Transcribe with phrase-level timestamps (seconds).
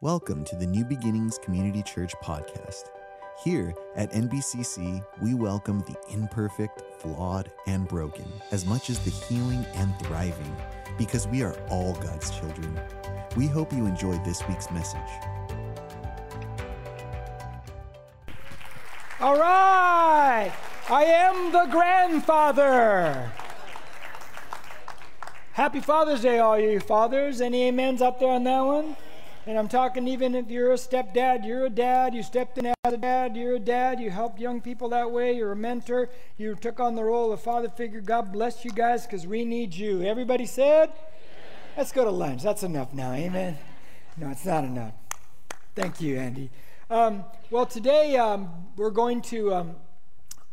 [0.00, 2.84] Welcome to the New Beginnings Community Church podcast.
[3.42, 9.66] Here at NBCC, we welcome the imperfect, flawed, and broken as much as the healing
[9.74, 10.56] and thriving
[10.98, 12.80] because we are all God's children.
[13.36, 15.00] We hope you enjoyed this week's message.
[19.18, 20.52] All right,
[20.88, 23.32] I am the grandfather.
[25.54, 27.40] Happy Father's Day, all you fathers.
[27.40, 28.96] Any amens up there on that one?
[29.48, 32.74] And I'm talking even if you're a stepdad, you're a dad, you stepped in as
[32.84, 36.54] a dad, you're a dad, you helped young people that way, you're a mentor, you
[36.54, 38.02] took on the role of father figure.
[38.02, 40.02] God bless you guys because we need you.
[40.02, 40.92] Everybody said?
[41.78, 42.42] Let's go to lunch.
[42.42, 43.12] That's enough now.
[43.12, 43.56] Amen.
[44.18, 44.92] No, it's not enough.
[45.74, 46.50] Thank you, Andy.
[46.90, 49.76] Um, well, today um, we're going to, um,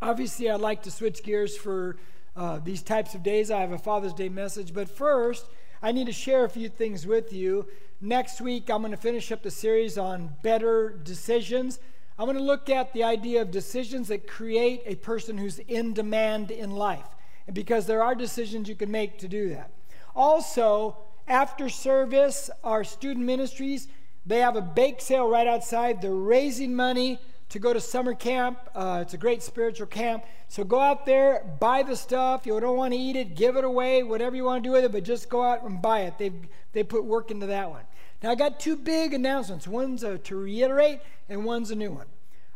[0.01, 1.97] obviously, I'd like to switch gears for
[2.37, 3.51] uh, these types of days.
[3.51, 5.45] I have a Father's Day message, but first,
[5.85, 7.67] I need to share a few things with you.
[8.01, 11.77] Next week, I'm going to finish up the series on better decisions.
[12.17, 15.93] I'm going to look at the idea of decisions that create a person who's in
[15.93, 17.05] demand in life.
[17.45, 19.69] And because there are decisions you can make to do that.
[20.15, 23.87] Also, after service, our student ministries,
[24.25, 26.01] they have a bake sale right outside.
[26.01, 28.59] They're raising money to go to summer camp.
[28.73, 30.23] Uh, it's a great spiritual camp.
[30.47, 32.45] So go out there, buy the stuff.
[32.45, 34.83] You don't want to eat it, give it away, whatever you want to do with
[34.83, 36.17] it, but just go out and buy it.
[36.17, 37.83] They've, they put work into that one.
[38.23, 39.67] Now, I got two big announcements.
[39.67, 42.07] One's a, to reiterate, and one's a new one.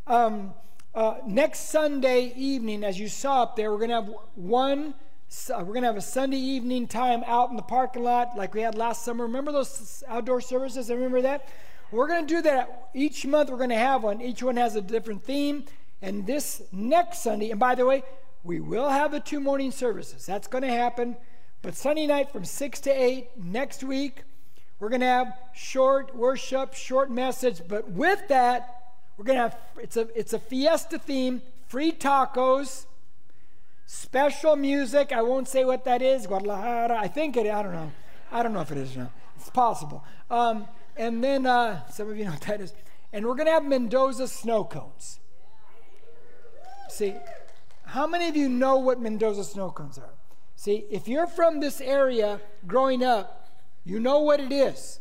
[0.08, 0.54] Um,
[0.96, 4.96] uh, next Sunday evening, as you saw up there, we're going to have one.
[5.50, 8.56] Uh, we're going to have a Sunday evening time out in the parking lot like
[8.56, 9.26] we had last summer.
[9.26, 10.90] Remember those outdoor services?
[10.90, 11.48] I remember that.
[11.92, 13.50] We're going to do that each month.
[13.50, 14.22] We're going to have one.
[14.22, 15.66] Each one has a different theme.
[16.02, 18.04] And this next Sunday, and by the way,
[18.44, 20.26] we will have the two morning services.
[20.26, 21.18] That's going to happen.
[21.62, 24.24] But Sunday night from 6 to 8 next week,
[24.80, 27.62] we're going to have short worship, short message.
[27.68, 32.86] But with that, we're going to have it's a it's a fiesta theme, free tacos,
[33.86, 35.12] special music.
[35.12, 36.28] I won't say what that is.
[36.28, 36.98] Guadalajara.
[36.98, 37.46] I think it.
[37.48, 37.92] I don't know.
[38.32, 39.12] I don't know if it is not.
[39.36, 40.06] It's possible.
[40.32, 40.68] Um,
[41.00, 42.74] and then uh, some of you know what that is.
[43.14, 45.20] And we're going to have Mendoza snow cones.
[46.90, 47.16] See,
[47.86, 50.14] how many of you know what Mendoza snow cones are?
[50.56, 53.50] See, if you're from this area growing up,
[53.86, 55.00] you know what it is.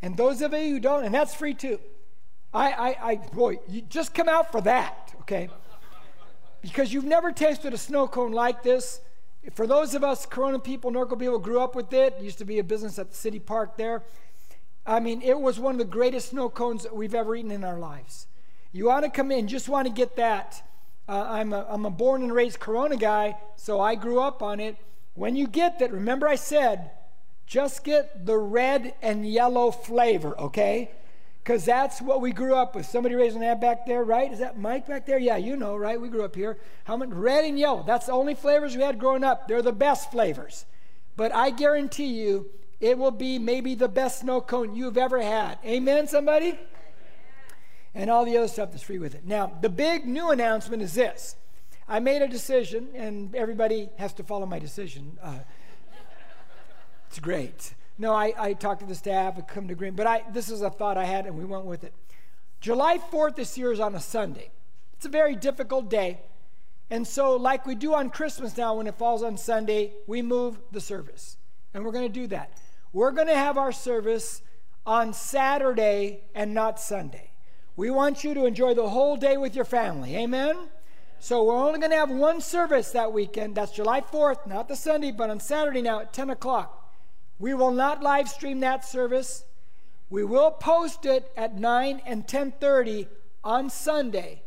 [0.00, 1.80] And those of you who don't, and that's free too.
[2.54, 5.50] I, I, I boy, you just come out for that, okay?
[6.62, 9.00] Because you've never tasted a snow cone like this.
[9.54, 12.14] For those of us Corona people, Norco people, grew up with it.
[12.18, 14.04] it used to be a business at the city park there.
[14.86, 17.64] I mean, it was one of the greatest snow cones that we've ever eaten in
[17.64, 18.26] our lives.
[18.72, 20.62] You want to come in, just want to get that.
[21.08, 24.60] Uh, I'm, a, I'm a born and raised Corona guy, so I grew up on
[24.60, 24.76] it.
[25.14, 26.92] When you get that, remember I said,
[27.46, 30.92] just get the red and yellow flavor, okay?
[31.42, 32.86] Because that's what we grew up with.
[32.86, 34.32] Somebody raising that back there, right?
[34.32, 35.18] Is that Mike back there?
[35.18, 36.00] Yeah, you know, right?
[36.00, 36.58] We grew up here.
[36.84, 37.82] How much red and yellow?
[37.84, 39.48] That's the only flavors we had growing up.
[39.48, 40.64] They're the best flavors.
[41.16, 45.58] But I guarantee you, it will be maybe the best snow cone you've ever had.
[45.64, 46.58] Amen, somebody?
[47.94, 49.26] And all the other stuff that's free with it.
[49.26, 51.36] Now, the big new announcement is this
[51.88, 55.18] I made a decision, and everybody has to follow my decision.
[55.22, 55.38] Uh,
[57.08, 57.74] it's great.
[57.98, 60.62] No, I, I talked to the staff, I come to agreement, but I, this is
[60.62, 61.92] a thought I had, and we went with it.
[62.60, 64.50] July 4th this year is on a Sunday.
[64.94, 66.20] It's a very difficult day.
[66.90, 70.58] And so, like we do on Christmas now, when it falls on Sunday, we move
[70.72, 71.36] the service.
[71.74, 72.52] And we're going to do that.
[72.92, 74.42] We're going to have our service
[74.84, 77.30] on Saturday and not Sunday.
[77.76, 80.16] We want you to enjoy the whole day with your family.
[80.16, 80.56] Amen?
[81.20, 83.54] So we're only going to have one service that weekend.
[83.54, 86.92] That's July 4th, not the Sunday, but on Saturday now at 10 o'clock.
[87.38, 89.44] We will not live stream that service.
[90.08, 93.06] We will post it at 9 and 10:30
[93.44, 94.42] on Sunday.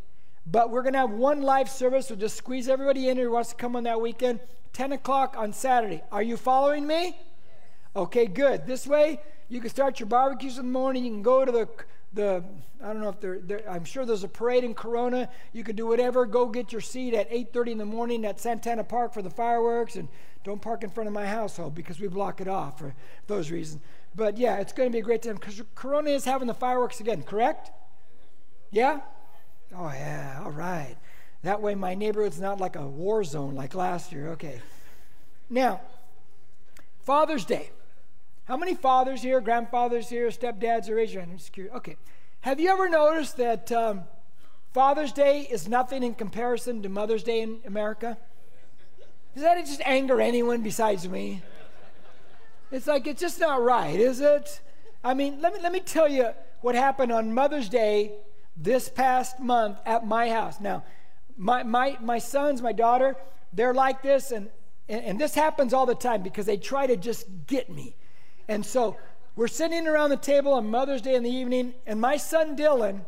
[0.45, 2.09] But we're going to have one live service.
[2.09, 4.41] We'll just squeeze everybody in who wants to come on that weekend.
[4.73, 6.03] 10 o'clock on Saturday.
[6.11, 7.17] Are you following me?
[7.95, 8.65] Okay, good.
[8.65, 11.05] This way, you can start your barbecues in the morning.
[11.05, 11.69] You can go to the
[12.13, 12.43] the
[12.81, 15.29] I don't know if there, I'm sure there's a parade in Corona.
[15.51, 16.25] You can do whatever.
[16.25, 19.95] Go get your seat at 8:30 in the morning at Santana Park for the fireworks,
[19.95, 20.07] and
[20.43, 22.93] don't park in front of my household because we block it off for
[23.27, 23.81] those reasons.
[24.15, 26.99] But yeah, it's going to be a great time because Corona is having the fireworks
[26.99, 27.23] again.
[27.23, 27.71] Correct?
[28.71, 29.01] Yeah.
[29.75, 30.41] Oh yeah.
[30.43, 30.97] All right.
[31.43, 34.29] That way, my neighborhood's not like a war zone like last year.
[34.29, 34.61] Okay.
[35.49, 35.81] Now,
[37.01, 37.71] Father's Day.
[38.45, 41.41] How many fathers here, grandfathers here, stepdads are raise your hand?
[41.75, 41.95] Okay.
[42.41, 44.01] Have you ever noticed that um,
[44.73, 48.17] Father's Day is nothing in comparison to Mother's Day in America?
[49.33, 51.41] Does that just anger anyone besides me?
[52.69, 54.59] It's like, it's just not right, is it?
[55.05, 56.31] I mean, let me, let me tell you
[56.61, 58.11] what happened on Mother's Day
[58.57, 60.59] this past month at my house.
[60.59, 60.83] Now,
[61.37, 63.15] my, my, my sons, my daughter,
[63.53, 64.49] they're like this, and,
[64.89, 67.95] and, and this happens all the time because they try to just get me.
[68.47, 68.97] And so
[69.35, 73.05] we're sitting around the table on Mother's Day in the evening, and my son Dylan,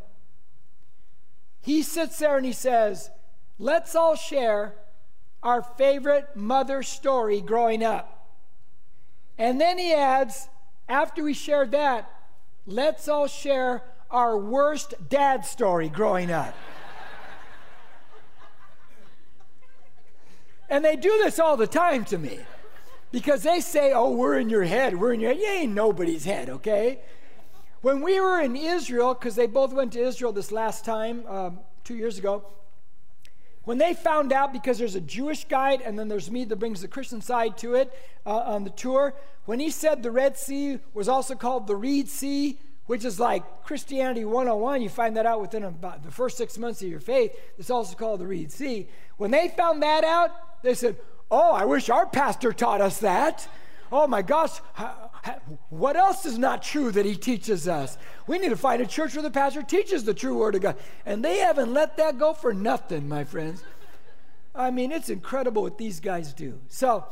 [1.62, 3.10] he sits there and he says,
[3.58, 4.76] Let's all share
[5.42, 8.28] our favorite mother story growing up.
[9.38, 10.50] And then he adds,
[10.90, 12.12] after we shared that,
[12.66, 16.56] let's all share our worst dad story growing up.
[20.70, 22.40] and they do this all the time to me
[23.12, 25.40] because they say, oh, we're in your head, we're in your head.
[25.40, 27.00] You ain't nobody's head, okay?
[27.82, 31.60] When we were in Israel, because they both went to Israel this last time, um,
[31.84, 32.44] two years ago,
[33.64, 36.82] when they found out, because there's a Jewish guide and then there's me that brings
[36.82, 37.92] the Christian side to it
[38.26, 39.16] uh, on the tour,
[39.46, 43.64] when he said the Red Sea was also called the Reed Sea, which is like
[43.64, 47.36] Christianity 101, you find that out within about the first six months of your faith.
[47.58, 48.88] It's also called the Reed Sea.
[49.18, 50.32] When they found that out,
[50.62, 50.98] they said,
[51.32, 53.48] Oh, I wish our pastor taught us that.
[53.92, 54.60] Oh my gosh,
[55.70, 57.98] what else is not true that he teaches us?
[58.28, 60.78] We need to find a church where the pastor teaches the true word of God.
[61.06, 63.64] And they haven't let that go for nothing, my friends.
[64.54, 66.60] I mean, it's incredible what these guys do.
[66.68, 67.06] So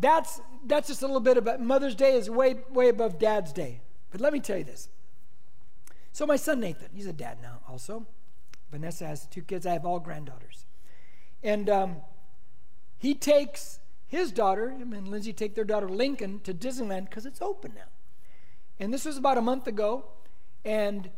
[0.00, 3.80] that's that's just a little bit about Mother's Day is way way above Dad's Day.
[4.10, 4.88] But let me tell you this.
[6.12, 8.06] So my son Nathan, he's a dad now also.
[8.70, 9.66] Vanessa has two kids.
[9.66, 10.66] I have all granddaughters.
[11.42, 11.96] And um,
[13.02, 17.42] he takes his daughter, him and Lindsay take their daughter Lincoln to Disneyland because it's
[17.42, 17.90] open now.
[18.78, 20.04] And this was about a month ago,
[20.64, 21.10] and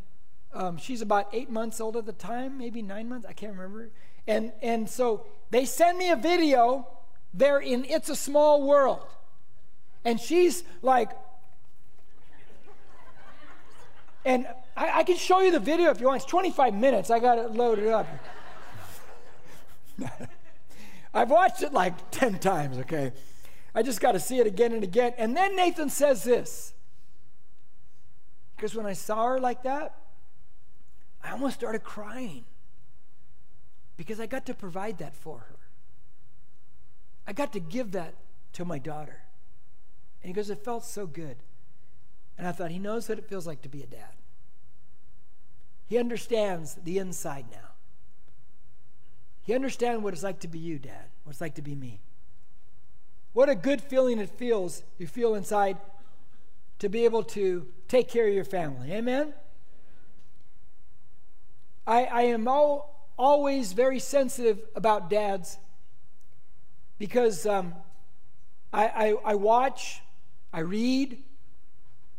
[0.54, 3.90] um, she's about eight months old at the time, maybe nine months, I can't remember.
[4.26, 6.88] And and so they send me a video.
[7.34, 9.04] They're in It's a Small World,
[10.06, 11.10] and she's like,
[14.24, 16.22] and I, I can show you the video if you want.
[16.22, 17.10] It's 25 minutes.
[17.10, 18.06] I got it loaded up.
[21.14, 23.12] I've watched it like 10 times, okay?
[23.74, 25.14] I just got to see it again and again.
[25.16, 26.74] And then Nathan says this.
[28.56, 29.96] Because when I saw her like that,
[31.22, 32.44] I almost started crying.
[33.96, 35.56] Because I got to provide that for her.
[37.26, 38.14] I got to give that
[38.54, 39.22] to my daughter.
[40.22, 41.36] And he goes, It felt so good.
[42.36, 44.14] And I thought, He knows what it feels like to be a dad.
[45.86, 47.73] He understands the inside now.
[49.44, 52.00] He understands what it's like to be you, Dad, what it's like to be me.
[53.34, 55.76] What a good feeling it feels, you feel inside,
[56.78, 58.92] to be able to take care of your family.
[58.92, 59.34] Amen?
[61.86, 65.58] I, I am all, always very sensitive about dads
[66.98, 67.74] because um,
[68.72, 70.00] I, I, I watch,
[70.52, 71.22] I read,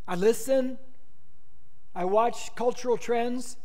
[0.08, 0.78] I listen,
[1.96, 3.58] I watch cultural trends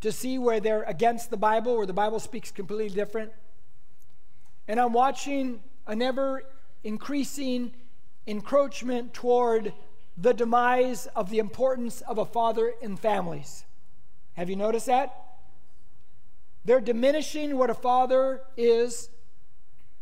[0.00, 3.32] to see where they're against the Bible, where the Bible speaks completely different.
[4.66, 6.44] And I'm watching an ever
[6.84, 7.72] increasing
[8.26, 9.72] encroachment toward
[10.16, 13.64] the demise of the importance of a father in families.
[14.34, 15.24] Have you noticed that?
[16.64, 19.08] They're diminishing what a father is.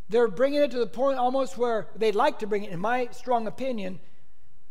[0.08, 3.08] They're bringing it to the point almost where they'd like to bring it, in my
[3.12, 4.00] strong opinion,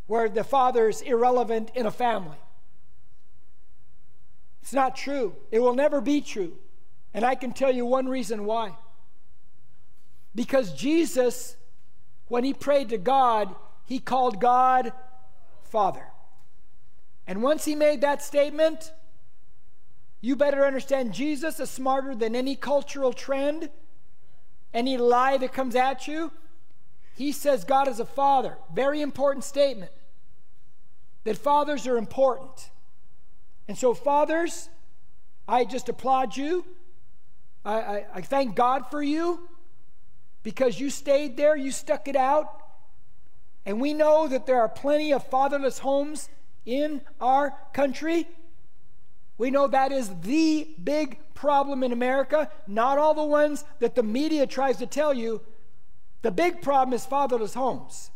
[0.07, 2.37] where the father is irrelevant in a family.
[4.65, 5.35] It's not true.
[5.51, 6.53] It will never be true.
[7.13, 8.75] And I can tell you one reason why.
[10.33, 11.55] Because Jesus,
[12.29, 13.53] when he prayed to God,
[13.85, 14.91] he called God
[15.61, 16.07] Father.
[17.27, 18.91] And once he made that statement,
[20.19, 23.69] you better understand Jesus is smarter than any cultural trend,
[24.73, 26.31] any lie that comes at you.
[27.15, 28.57] He says God is a father.
[28.73, 29.91] Very important statement.
[31.23, 32.71] That fathers are important.
[33.67, 34.69] And so, fathers,
[35.47, 36.65] I just applaud you.
[37.63, 39.49] I, I, I, thank God for you
[40.43, 42.61] because you stayed there, you stuck it out.
[43.65, 46.29] And we know that there are plenty of fatherless homes
[46.65, 48.27] in our country.
[49.37, 54.03] We know that is the big problem in America, not all the ones that the
[54.03, 55.41] media tries to tell you.
[56.21, 58.11] The big problem is fatherless homes.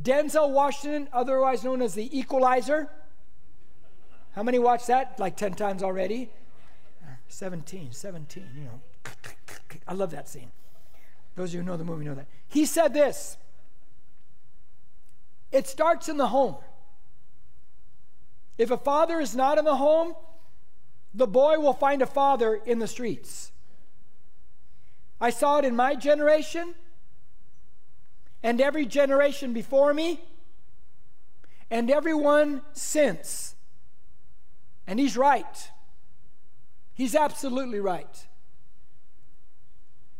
[0.00, 2.90] Denzel Washington, otherwise known as the equalizer,
[4.34, 5.18] how many watched that?
[5.18, 6.30] Like 10 times already?
[7.28, 8.80] 17, 17, you know.
[9.86, 10.50] I love that scene.
[11.36, 12.26] Those of you who know the movie know that.
[12.46, 13.36] He said this
[15.50, 16.56] It starts in the home.
[18.56, 20.14] If a father is not in the home,
[21.12, 23.52] the boy will find a father in the streets.
[25.20, 26.74] I saw it in my generation
[28.42, 30.20] and every generation before me.
[31.70, 33.53] and everyone since.
[34.86, 35.70] And he's right.
[36.92, 38.26] He's absolutely right.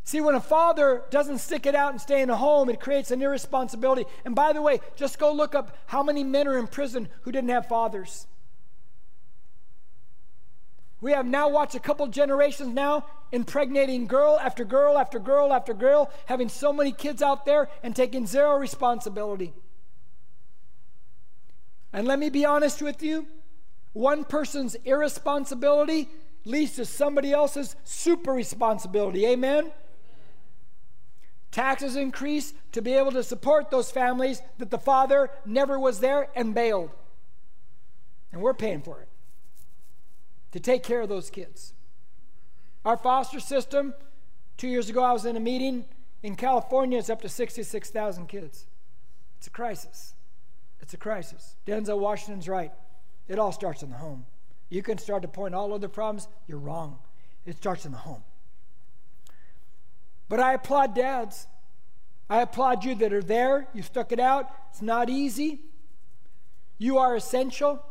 [0.06, 3.10] See, when a father doesn't stick it out and stay in a home, it creates
[3.10, 4.04] an irresponsibility.
[4.24, 7.32] And by the way, just go look up how many men are in prison who
[7.32, 8.26] didn't have fathers.
[11.00, 15.74] We have now watched a couple generations now impregnating girl after girl after girl after
[15.74, 19.54] girl, having so many kids out there and taking zero responsibility.
[21.92, 23.26] And let me be honest with you
[23.94, 26.10] one person's irresponsibility
[26.44, 29.24] leads to somebody else's super responsibility.
[29.26, 29.72] Amen?
[31.50, 36.28] Taxes increase to be able to support those families that the father never was there
[36.36, 36.90] and bailed.
[38.32, 39.08] And we're paying for it
[40.52, 41.72] to take care of those kids.
[42.84, 43.94] Our foster system,
[44.56, 45.86] two years ago, I was in a meeting
[46.24, 48.66] in California, it's up to 66,000 kids.
[49.36, 50.14] It's a crisis.
[50.80, 51.56] It's a crisis.
[51.66, 52.72] Denzel Washington's right.
[53.28, 54.26] It all starts in the home.
[54.68, 56.98] You can start to point all other problems, you're wrong.
[57.46, 58.22] It starts in the home.
[60.28, 61.46] But I applaud dads.
[62.28, 63.68] I applaud you that are there.
[63.74, 64.50] You stuck it out.
[64.70, 65.60] It's not easy.
[66.78, 67.84] You are essential.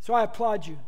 [0.00, 0.78] So I applaud you.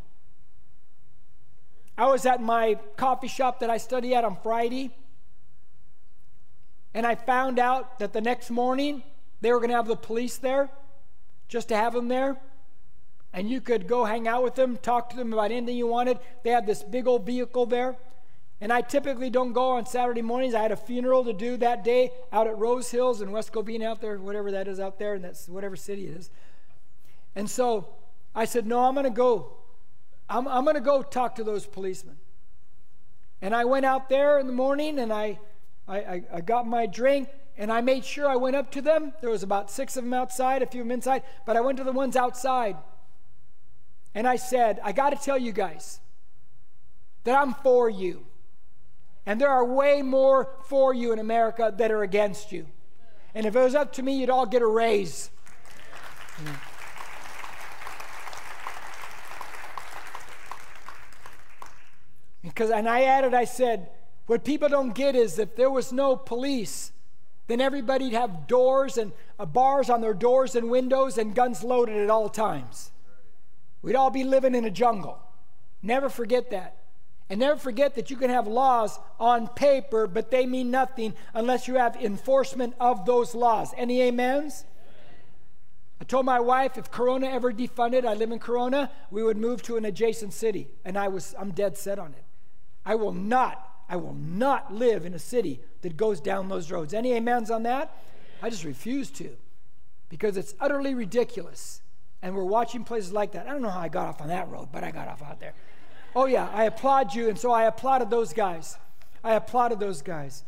[1.97, 4.91] I was at my coffee shop that I study at on Friday,
[6.95, 9.03] and I found out that the next morning
[9.41, 10.71] they were going to have the police there
[11.49, 12.41] just to have them there.
[13.33, 16.19] And you could go hang out with them, talk to them about anything you wanted.
[16.43, 17.97] They had this big old vehicle there.
[18.61, 20.55] And I typically don't go on Saturday mornings.
[20.55, 23.85] I had a funeral to do that day out at Rose Hills in West Covina
[23.85, 26.31] out there, whatever that is out there, and that's whatever city it is.
[27.35, 27.89] And so
[28.35, 29.63] I said, No, I'm going to go
[30.33, 32.17] I'm, I'm going to go talk to those policemen.
[33.43, 35.39] And I went out there in the morning and I,
[35.87, 39.13] I, I, got my drink and I made sure I went up to them.
[39.21, 41.77] There was about six of them outside, a few of them inside, but I went
[41.79, 42.77] to the ones outside.
[44.15, 46.01] And I said, I got to tell you guys
[47.25, 48.27] that I'm for you.
[49.25, 52.67] And there are way more for you in America that are against you.
[53.35, 55.31] And if it was up to me, you'd all get a raise.
[62.43, 63.89] Because, and I added, I said,
[64.27, 66.93] what people don't get is if there was no police,
[67.47, 71.97] then everybody'd have doors and uh, bars on their doors and windows and guns loaded
[71.97, 72.92] at all times.
[73.83, 75.19] We'd all be living in a jungle.
[75.83, 76.77] Never forget that.
[77.29, 81.67] And never forget that you can have laws on paper, but they mean nothing unless
[81.67, 83.73] you have enforcement of those laws.
[83.77, 84.65] Any amens?
[86.01, 89.63] I told my wife if Corona ever defunded, I live in Corona, we would move
[89.63, 90.69] to an adjacent city.
[90.85, 92.25] And I was I'm dead set on it.
[92.85, 96.93] I will not, I will not live in a city that goes down those roads.
[96.93, 97.97] Any amens on that?
[98.43, 99.37] I just refuse to
[100.09, 101.82] because it's utterly ridiculous.
[102.23, 103.47] And we're watching places like that.
[103.47, 105.41] I don't know how I got off on that road, but I got off out
[105.41, 105.55] there.
[106.15, 107.29] Oh, yeah, I applaud you.
[107.29, 108.77] And so I applauded those guys.
[109.25, 110.45] I applauded those guys.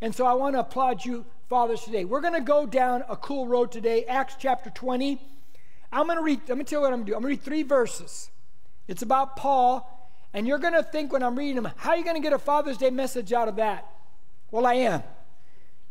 [0.00, 2.04] And so I want to applaud you, fathers, today.
[2.04, 5.20] We're going to go down a cool road today, Acts chapter 20.
[5.92, 7.16] I'm going to read, going to tell you what I'm going to do.
[7.16, 8.30] I'm going to read three verses.
[8.86, 9.94] It's about Paul
[10.34, 12.32] and you're going to think when I'm reading them, how are you going to get
[12.32, 13.90] a Father's Day message out of that?
[14.50, 15.02] Well, I am.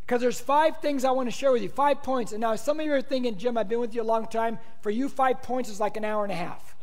[0.07, 2.31] Because there's five things I want to share with you, five points.
[2.31, 4.57] And now some of you are thinking, Jim, I've been with you a long time.
[4.79, 6.77] For you, five points is like an hour and a half.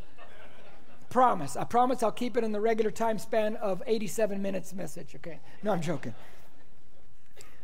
[1.08, 1.56] promise.
[1.56, 5.40] I promise I'll keep it in the regular time span of 87 minutes message, okay?
[5.62, 6.14] No, I'm joking.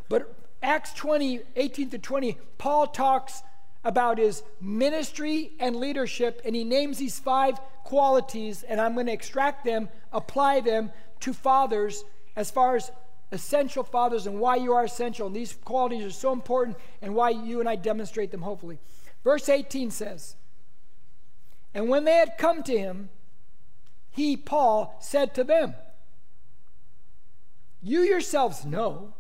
[0.09, 3.43] But Acts 20, 18 to 20, Paul talks
[3.85, 9.13] about his ministry and leadership, and he names these five qualities, and I'm going to
[9.13, 10.91] extract them, apply them
[11.21, 12.03] to fathers
[12.35, 12.91] as far as
[13.33, 15.27] essential fathers and why you are essential.
[15.27, 18.79] And these qualities are so important and why you and I demonstrate them, hopefully.
[19.23, 20.37] Verse 18 says,
[21.75, 23.11] And when they had come to him,
[24.11, 25.75] he, Paul, said to them,
[27.83, 29.15] You yourselves know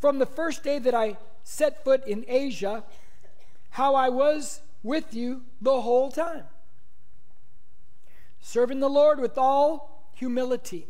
[0.00, 2.84] from the first day that I set foot in Asia
[3.70, 6.44] how I was with you the whole time,
[8.40, 10.88] serving the Lord with all humility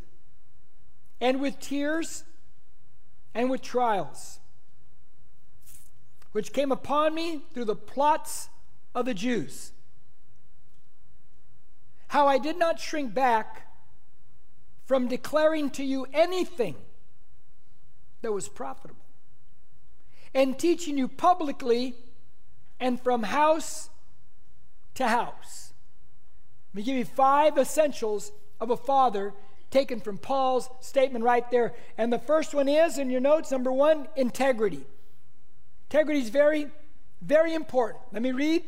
[1.21, 2.25] and with tears
[3.35, 4.39] and with trials,
[6.33, 8.49] which came upon me through the plots
[8.95, 9.73] of the Jews.
[12.09, 13.69] How I did not shrink back
[14.87, 16.75] from declaring to you anything
[18.23, 19.05] that was profitable
[20.35, 21.95] and teaching you publicly
[22.81, 23.91] and from house
[24.95, 25.73] to house.
[26.73, 29.35] Let me give you five essentials of a father
[29.71, 31.75] taken from Paul's statement right there.
[31.97, 34.85] And the first one is in your notes number one, integrity.
[35.91, 36.69] Integrity is very,
[37.23, 38.03] very important.
[38.13, 38.65] Let me read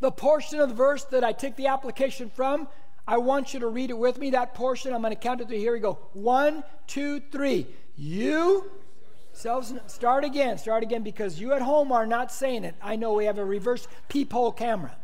[0.00, 2.68] The portion of the verse that I take the application from,
[3.06, 4.30] I want you to read it with me.
[4.30, 5.58] That portion, I'm going to count it through.
[5.58, 5.98] Here we go.
[6.12, 7.66] One, two, three.
[7.96, 8.70] You
[9.32, 10.58] selves start again.
[10.58, 12.74] Start again because you at home are not saying it.
[12.82, 14.96] I know we have a reverse peephole camera.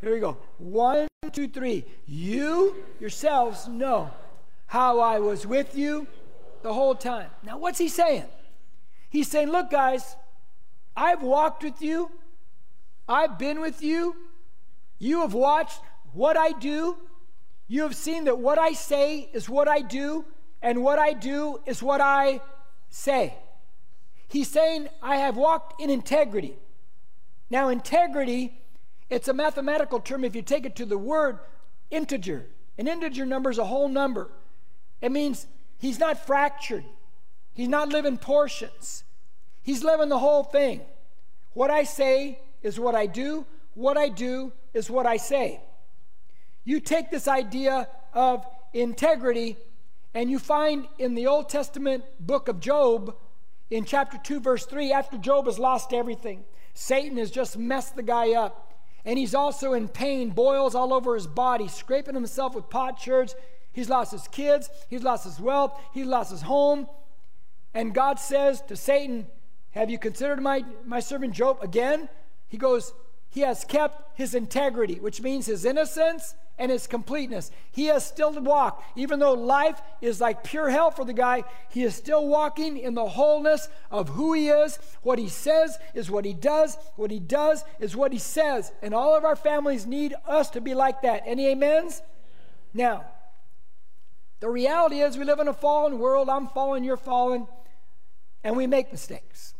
[0.00, 0.38] Here we go.
[0.58, 1.84] One, two, three.
[2.06, 4.10] You yourselves know
[4.66, 6.06] how I was with you
[6.62, 7.28] the whole time.
[7.42, 8.24] Now, what's he saying?
[9.10, 10.16] He's saying, Look, guys,
[10.96, 12.10] I've walked with you,
[13.08, 14.16] I've been with you,
[14.98, 15.80] you have watched
[16.12, 16.96] what I do,
[17.68, 20.24] you have seen that what I say is what I do,
[20.62, 22.40] and what I do is what I
[22.88, 23.34] say.
[24.28, 26.56] He's saying, I have walked in integrity.
[27.50, 28.59] Now, integrity,
[29.10, 31.40] it's a mathematical term if you take it to the word
[31.90, 32.46] integer.
[32.78, 34.30] An integer number is a whole number.
[35.00, 35.46] It means
[35.78, 36.84] he's not fractured,
[37.52, 39.04] he's not living portions,
[39.62, 40.82] he's living the whole thing.
[41.52, 45.60] What I say is what I do, what I do is what I say.
[46.64, 49.56] You take this idea of integrity
[50.14, 53.16] and you find in the Old Testament book of Job,
[53.70, 58.02] in chapter 2, verse 3, after Job has lost everything, Satan has just messed the
[58.02, 58.69] guy up.
[59.04, 63.34] And he's also in pain, boils all over his body, scraping himself with potsherds.
[63.72, 66.88] He's lost his kids, he's lost his wealth, he's lost his home.
[67.72, 69.26] And God says to Satan,
[69.70, 72.08] Have you considered my, my servant Job again?
[72.48, 72.92] He goes,
[73.28, 77.50] He has kept his integrity, which means his innocence and his completeness.
[77.72, 78.84] He has still to walk.
[78.94, 82.94] Even though life is like pure hell for the guy, he is still walking in
[82.94, 84.78] the wholeness of who he is.
[85.02, 86.76] What he says is what he does.
[86.96, 88.70] What he does is what he says.
[88.82, 91.22] And all of our families need us to be like that.
[91.24, 92.02] Any amens?
[92.74, 93.06] Now,
[94.40, 96.28] the reality is we live in a fallen world.
[96.28, 97.48] I'm fallen, you're fallen,
[98.44, 99.54] and we make mistakes.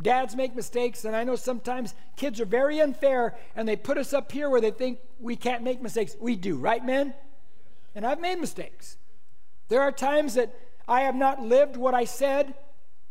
[0.00, 4.14] Dads make mistakes, and I know sometimes kids are very unfair and they put us
[4.14, 6.16] up here where they think we can't make mistakes.
[6.18, 7.14] We do, right, men?
[7.94, 8.96] And I've made mistakes.
[9.68, 10.54] There are times that
[10.88, 12.54] I have not lived what I said,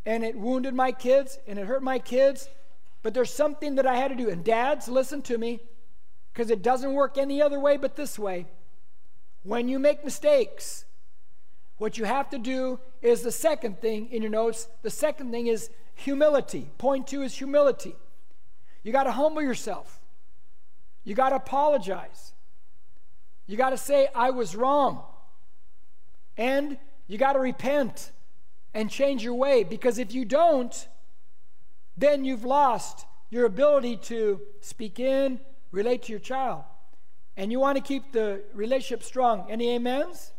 [0.06, 2.50] and it wounded my kids and it hurt my kids,
[3.04, 4.30] but there's something that I had to do.
[4.30, 5.60] And dads, listen to me,
[6.34, 8.48] because it doesn't work any other way but this way.
[9.44, 10.86] When you make mistakes,
[11.78, 14.68] what you have to do is the second thing in your notes.
[14.82, 15.70] The second thing is
[16.02, 16.70] humility.
[16.78, 17.96] Point two is humility.
[18.84, 20.00] You got to humble yourself.
[21.04, 22.34] You got to apologize.
[23.48, 25.04] You got to say, I was wrong.
[26.38, 28.12] And you got to repent
[28.74, 30.88] and change your way because if you don't,
[31.98, 35.40] then you've lost your ability to speak in,
[35.72, 36.64] relate to your child.
[37.38, 39.46] And you want to keep the relationship strong.
[39.50, 40.32] Any amens?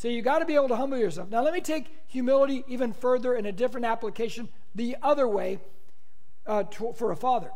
[0.00, 1.28] So you got to be able to humble yourself.
[1.28, 5.58] Now, let me take humility even further in a different application the other way
[6.46, 7.50] uh, to, for a father.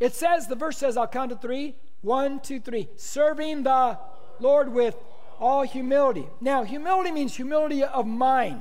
[0.00, 1.76] It says, the verse says, I'll count to three.
[2.00, 2.88] One, two, three.
[2.96, 3.96] Serving the
[4.40, 4.96] Lord with
[5.38, 6.26] all humility.
[6.40, 8.58] Now, humility means humility of mind.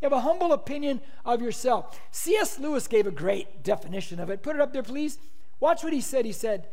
[0.00, 2.00] You have a humble opinion of yourself.
[2.12, 2.58] C.S.
[2.58, 4.42] Lewis gave a great definition of it.
[4.42, 5.18] Put it up there, please.
[5.60, 6.24] Watch what he said.
[6.24, 6.68] He said,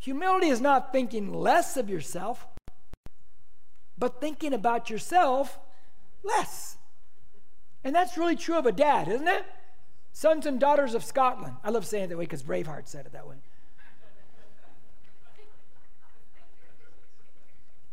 [0.00, 2.44] Humility is not thinking less of yourself,
[3.98, 5.58] but thinking about yourself
[6.22, 6.76] less.
[7.84, 9.44] And that's really true of a dad, isn't it?
[10.12, 11.56] Sons and daughters of Scotland.
[11.64, 13.36] I love saying it that way because Braveheart said it that way.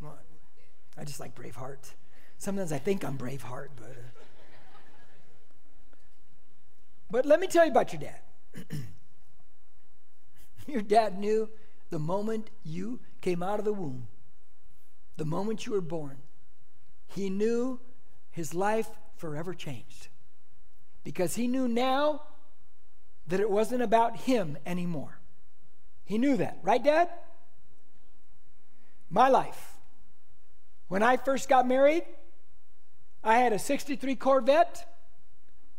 [0.01, 0.17] Well,
[0.97, 1.93] I just like Braveheart.
[2.37, 3.91] Sometimes I think I'm Braveheart, but.
[3.91, 4.19] Uh...
[7.11, 8.21] But let me tell you about your dad.
[10.67, 11.49] your dad knew
[11.89, 14.07] the moment you came out of the womb,
[15.19, 16.17] the moment you were born,
[17.05, 17.79] he knew
[18.31, 20.07] his life forever changed
[21.03, 22.23] because he knew now
[23.27, 25.19] that it wasn't about him anymore.
[26.05, 27.09] He knew that, right, Dad?
[29.09, 29.73] My life.
[30.87, 32.03] When I first got married,
[33.21, 34.87] I had a 63 Corvette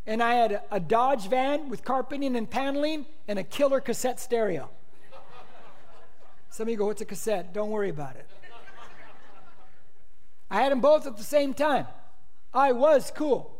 [0.07, 4.69] and I had a, Dodge van with carpeting and paneling and a killer cassette stereo.
[6.51, 7.55] Some of you go, It's a cassette?
[7.55, 8.27] Don't worry about it.
[10.51, 11.87] I had them both at the same time.
[12.53, 13.57] I was cool.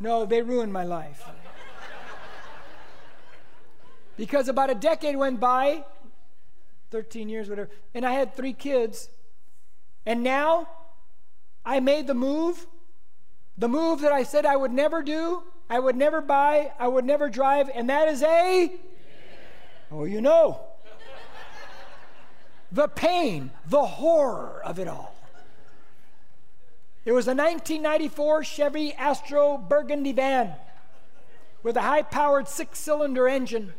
[0.00, 1.24] No, they ruined my life.
[4.16, 5.84] because about a decade went by,
[6.90, 9.08] 13 years, whatever, and I had three kids.
[10.06, 10.68] And now
[11.64, 12.66] I made the move,
[13.56, 17.04] the move that I said I would never do, I would never buy, I would
[17.04, 18.72] never drive, and that is a.
[19.90, 20.60] Oh, you know.
[22.74, 25.14] The pain, the horror of it all.
[27.04, 30.54] It was a 1994 Chevy Astro Burgundy van
[31.62, 33.74] with a high powered six cylinder engine.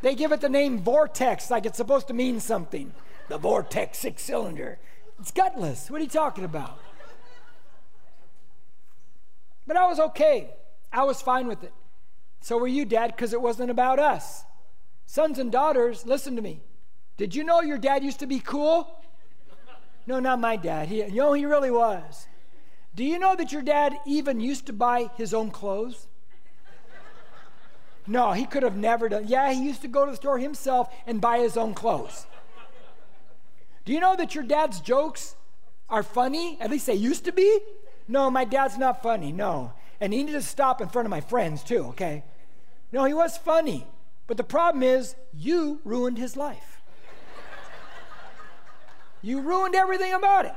[0.00, 2.94] They give it the name Vortex, like it's supposed to mean something.
[3.28, 4.78] The Vortex six cylinder.
[5.20, 5.90] It's gutless.
[5.90, 6.78] What are you talking about?
[9.66, 10.54] But I was okay.
[10.90, 11.72] I was fine with it.
[12.40, 14.44] So were you, Dad, because it wasn't about us.
[15.04, 16.60] Sons and daughters, listen to me.
[17.16, 19.00] Did you know your dad used to be cool?
[20.06, 20.88] No, not my dad.
[20.88, 22.26] He, you know, he really was.
[22.94, 26.06] Do you know that your dad even used to buy his own clothes?
[28.06, 29.24] No, he could have never done.
[29.26, 32.26] Yeah, he used to go to the store himself and buy his own clothes.
[33.84, 35.34] Do you know that your dad's jokes
[35.88, 36.56] are funny?
[36.60, 37.60] At least they used to be.
[38.08, 39.32] No, my dad's not funny.
[39.32, 39.72] No.
[40.00, 42.22] And he needed to stop in front of my friends too, okay?
[42.92, 43.86] No, he was funny.
[44.26, 46.75] But the problem is, you ruined his life.
[49.26, 50.54] You ruined everything about it.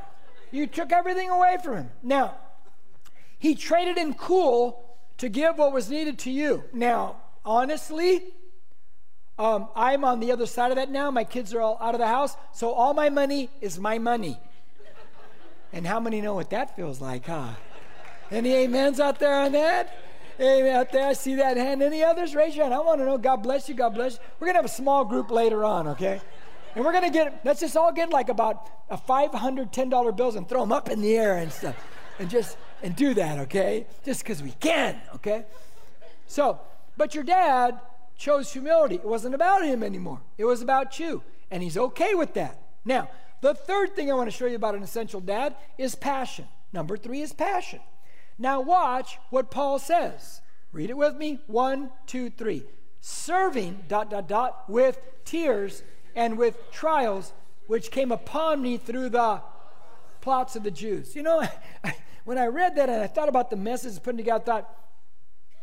[0.52, 1.92] You took everything away from him.
[2.04, 2.36] Now,
[3.40, 6.64] he traded in cool to give what was needed to you.
[6.72, 8.22] Now, honestly,
[9.40, 11.10] um, I'm on the other side of that now.
[11.10, 14.40] My kids are all out of the house, so all my money is my money.
[15.74, 17.50] And how many know what that feels like, huh?
[18.30, 19.98] Any amens out there on that?
[20.42, 21.08] Amen out there.
[21.08, 21.84] I see that hand.
[21.84, 22.34] Any others?
[22.34, 22.74] Raise your hand.
[22.74, 23.18] I want to know.
[23.18, 23.76] God bless you.
[23.76, 24.20] God bless you.
[24.40, 26.22] We're going to have a small group later on, okay?
[26.76, 30.48] And we're going to get, let's just all get like about a $510 bills and
[30.48, 31.76] throw them up in the air and stuff.
[32.20, 33.88] And just, and do that, okay?
[34.04, 35.46] Just because we can, okay?
[36.28, 36.60] So,
[36.98, 37.80] but your dad
[38.18, 38.96] chose humility.
[38.96, 41.24] It wasn't about him anymore, it was about you.
[41.52, 42.62] And he's okay with that.
[42.86, 43.10] Now,
[43.42, 46.46] the third thing I want to show you about an essential dad is passion.
[46.74, 47.80] Number three is passion.
[48.38, 50.42] Now, watch what Paul says.
[50.72, 51.40] Read it with me.
[51.48, 52.64] One, two, three.
[53.02, 55.84] Serving, dot, dot, dot, with tears
[56.16, 57.34] and with trials
[57.68, 59.42] which came upon me through the
[60.22, 61.16] plots of the Jews.
[61.16, 61.44] You know,
[62.26, 64.76] when I read that and I thought about the message putting together, I thought,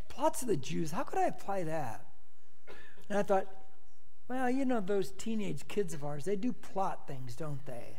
[0.08, 2.04] plots of the Jews, how could I apply that?
[3.08, 3.46] And I thought,
[4.28, 7.98] well, you know, those teenage kids of ours, they do plot things, don't they?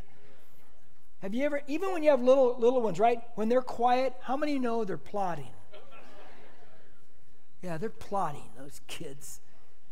[1.20, 3.20] Have you ever, even when you have little little ones, right?
[3.34, 5.50] When they're quiet, how many know they're plotting?
[7.62, 9.40] Yeah, they're plotting, those kids.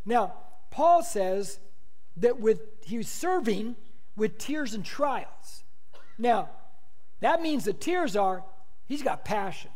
[0.05, 0.35] Now,
[0.71, 1.59] Paul says
[2.19, 3.77] that with he was serving
[4.17, 5.65] with tears and trials.
[6.19, 6.51] Now,
[7.21, 8.45] that means the tears are
[8.87, 9.71] he's got passion.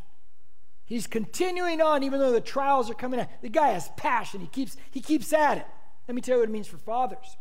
[0.85, 3.27] He's continuing on even though the trials are coming out.
[3.41, 4.41] The guy has passion.
[4.41, 5.67] He keeps he keeps at it.
[6.07, 7.37] Let me tell you what it means for fathers.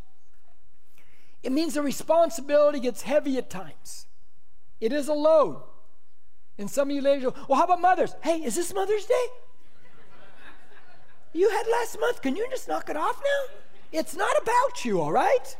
[1.42, 4.06] It means the responsibility gets heavy at times.
[4.80, 5.62] It is a load.
[6.58, 8.14] And some of you ladies go, well, how about mothers?
[8.22, 9.26] Hey, is this Mother's Day?
[11.32, 12.20] You had last month.
[12.22, 13.54] Can you just knock it off now?
[13.92, 15.56] It's not about you, all right?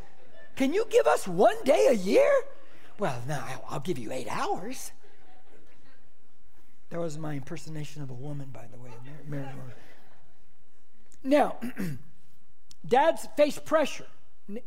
[0.57, 2.31] Can you give us one day a year?
[2.99, 4.93] Well, no, I'll give you eight hours.
[6.91, 8.91] That was my impersonation of a woman, by the way,
[9.27, 9.47] Mary.
[11.23, 11.57] Now,
[12.87, 14.07] dads face pressure.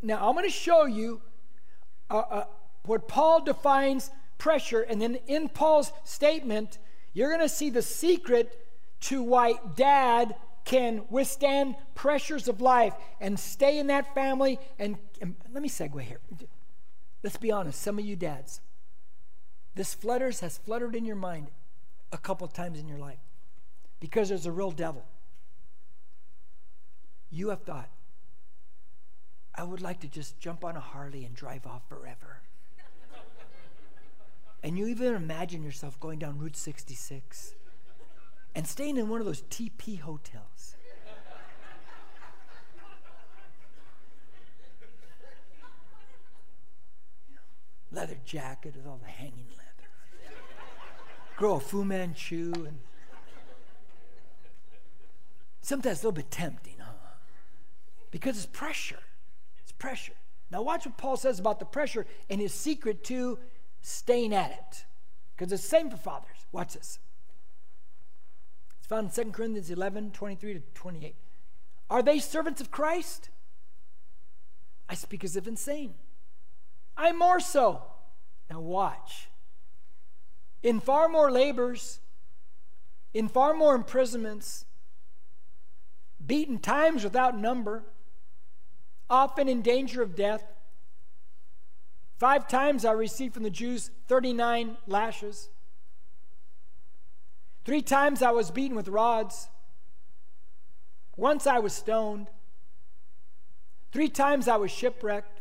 [0.02, 1.21] Now, I'm going to show you
[2.10, 2.43] uh, uh,
[2.86, 6.78] what Paul defines pressure, and then in Paul's statement,
[7.13, 8.58] you're going to see the secret
[9.02, 14.60] to why dad can withstand pressures of life and stay in that family.
[14.80, 16.19] And, and let me segue here.
[17.23, 18.62] Let's be honest, some of you dads,
[19.76, 21.47] this flutters has fluttered in your mind
[22.12, 23.19] a couple times in your life
[23.99, 25.06] because there's a real devil.
[27.32, 27.89] You have thought,
[29.56, 32.41] I would like to just jump on a Harley and drive off forever.
[34.63, 37.56] and you even imagine yourself going down Route 66
[38.56, 40.53] and staying in one of those TP hotels.
[47.93, 50.34] Leather jacket with all the hanging leather.
[51.38, 52.79] Grow a Fu Manchu and
[55.62, 56.91] sometimes a little bit tempting, huh?
[58.12, 58.99] Because it's pressure
[59.62, 60.13] It's pressure.
[60.51, 63.39] Now, watch what Paul says about the pressure and his secret to
[63.82, 64.86] staying at it.
[65.36, 66.45] Because it's the same for fathers.
[66.51, 66.99] Watch this.
[68.77, 71.15] It's found in 2 Corinthians 11 23 to 28.
[71.89, 73.29] Are they servants of Christ?
[74.88, 75.95] I speak as if insane.
[76.97, 77.84] I more so.
[78.49, 79.29] Now, watch.
[80.62, 81.99] In far more labors,
[83.13, 84.65] in far more imprisonments,
[86.25, 87.84] beaten times without number
[89.10, 90.43] often in danger of death.
[92.17, 95.49] Five times I received from the Jews 39 lashes.
[97.65, 99.49] Three times I was beaten with rods.
[101.15, 102.27] Once I was stoned.
[103.91, 105.33] Three times I was shipwrecked.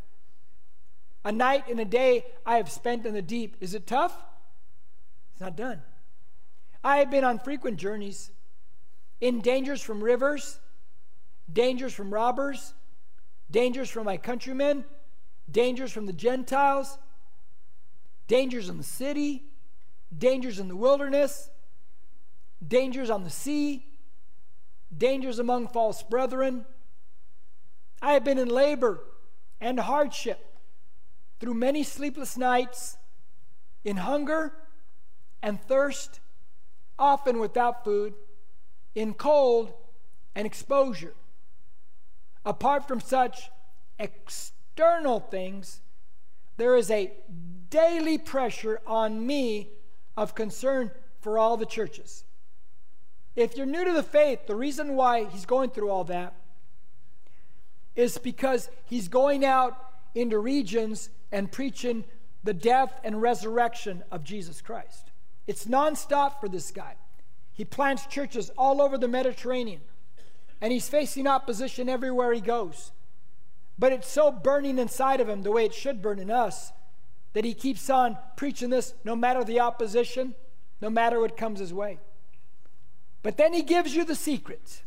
[1.25, 3.57] A night and a day I have spent in the deep.
[3.61, 4.17] Is it tough?
[5.33, 5.83] It's not done.
[6.83, 8.33] I have been on frequent journeys,
[9.21, 10.59] in dangers from rivers,
[11.53, 12.75] dangers from robbers,
[13.51, 14.85] dangers from my countrymen,
[15.49, 16.99] dangers from the Gentiles,
[18.27, 19.45] dangers in the city,
[20.17, 21.51] dangers in the wilderness,
[22.67, 23.87] dangers on the sea,
[24.97, 26.65] dangers among false brethren.
[28.01, 29.01] I have been in labor
[29.61, 30.52] and hardship
[31.43, 32.99] through many sleepless nights,
[33.83, 34.53] in hunger
[35.43, 36.21] and thirst,
[37.01, 38.15] often without food,
[38.95, 39.73] in cold
[40.37, 41.15] and exposure.
[42.47, 43.51] Apart from such
[43.99, 45.81] external things,
[46.59, 47.11] there is a
[47.71, 49.69] daily pressure on me
[50.17, 52.23] of concern for all the churches.
[53.35, 56.35] If you're new to the faith, the reason why he's going through all that
[57.97, 59.77] is because he's going out
[60.15, 62.05] into regions and preaching
[62.45, 65.11] the death and resurrection of Jesus Christ.
[65.47, 66.97] It's nonstop for this guy.
[67.53, 69.81] He plants churches all over the Mediterranean,
[70.61, 72.93] and he's facing opposition everywhere he goes.
[73.79, 76.73] But it's so burning inside of him, the way it should burn in us,
[77.33, 80.35] that he keeps on preaching this no matter the opposition,
[80.81, 81.99] no matter what comes his way.
[83.23, 84.83] But then he gives you the secret.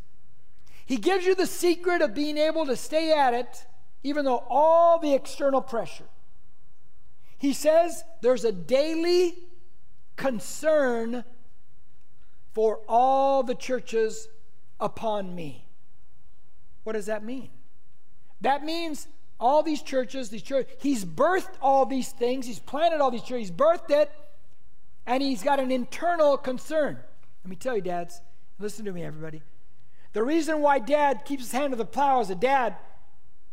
[0.86, 3.66] He gives you the secret of being able to stay at it,
[4.04, 6.06] even though all the external pressure.
[7.46, 9.36] He says there's a daily
[10.16, 11.24] concern
[12.54, 14.28] for all the churches
[14.80, 15.68] upon me.
[16.86, 17.50] What does that mean?
[18.42, 19.08] That means
[19.40, 23.50] all these churches, these churches, he's birthed all these things, he's planted all these churches,
[23.50, 24.12] he's birthed it,
[25.06, 26.98] and he's got an internal concern.
[27.44, 28.22] Let me tell you, dads,
[28.58, 29.44] listen to me, everybody.
[30.14, 32.76] The reason why dad keeps his hand to the plow as a dad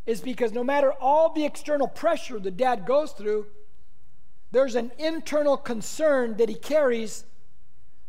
[0.06, 3.48] is because no matter all the external pressure the dad goes through,
[4.52, 7.24] there's an internal concern that he carries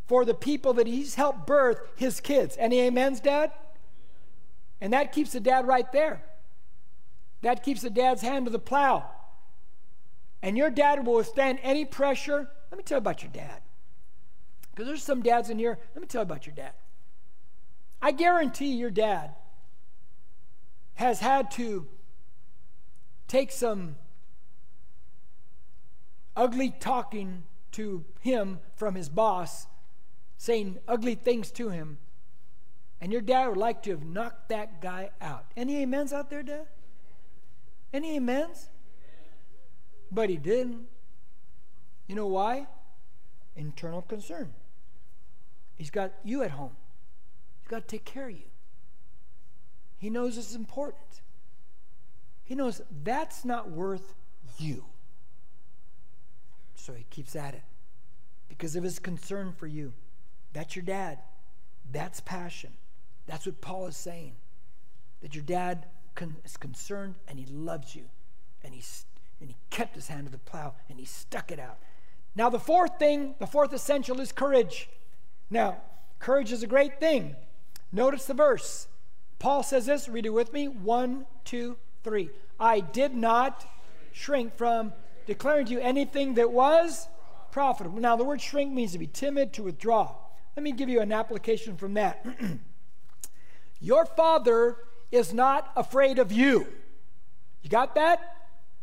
[0.05, 2.55] for the people that he's helped birth his kids.
[2.59, 3.51] Any amens, dad?
[4.81, 6.21] And that keeps the dad right there.
[7.41, 9.09] That keeps the dad's hand to the plow.
[10.41, 12.49] And your dad will withstand any pressure.
[12.69, 13.61] Let me tell you about your dad.
[14.71, 15.79] Because there's some dads in here.
[15.95, 16.73] Let me tell you about your dad.
[18.01, 19.35] I guarantee your dad
[20.95, 21.87] has had to
[23.29, 23.95] take some
[26.35, 27.43] ugly talking
[27.73, 29.67] to him from his boss,
[30.37, 31.97] saying ugly things to him.
[33.01, 35.45] And your dad would like to have knocked that guy out.
[35.57, 36.67] Any amens out there, Dad?
[37.93, 38.69] Any amens?
[40.11, 40.87] But he didn't.
[42.07, 42.67] You know why?
[43.55, 44.53] Internal concern.
[45.75, 46.75] He's got you at home.
[47.59, 48.49] He's got to take care of you.
[49.97, 51.21] He knows it's important.
[52.43, 54.15] He knows that's not worth
[54.57, 54.85] you.
[56.75, 57.63] So he keeps at it
[58.49, 59.93] because of his concern for you.
[60.53, 61.19] That's your dad.
[61.91, 62.71] That's passion.
[63.25, 64.33] That's what Paul is saying.
[65.21, 68.03] That your dad con- is concerned and he loves you.
[68.63, 69.05] And, he's,
[69.39, 71.79] and he kept his hand to the plow and he stuck it out.
[72.35, 74.89] Now, the fourth thing, the fourth essential is courage.
[75.49, 75.77] Now,
[76.19, 77.35] courage is a great thing.
[77.91, 78.87] Notice the verse.
[79.39, 80.67] Paul says this, read it with me.
[80.67, 82.29] One, two, three.
[82.59, 83.67] I did not
[84.11, 84.93] shrink from
[85.25, 87.07] declaring to you anything that was
[87.51, 87.99] profitable.
[87.99, 90.15] Now, the word shrink means to be timid, to withdraw.
[90.55, 92.25] Let me give you an application from that.
[93.79, 94.77] Your father
[95.11, 96.67] is not afraid of you.
[97.61, 98.19] You got that?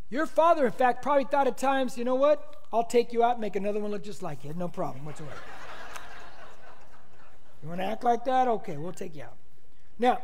[0.08, 2.56] Your father, in fact, probably thought at times, you know what?
[2.72, 4.52] I'll take you out and make another one look just like you.
[4.54, 5.34] No problem whatsoever.
[7.62, 8.48] you want to act like that?
[8.48, 9.36] Okay, we'll take you out.
[9.98, 10.22] Now,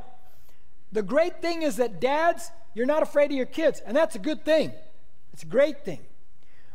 [0.93, 4.19] the great thing is that dads, you're not afraid of your kids, and that's a
[4.19, 4.73] good thing.
[5.37, 5.99] It's a great thing.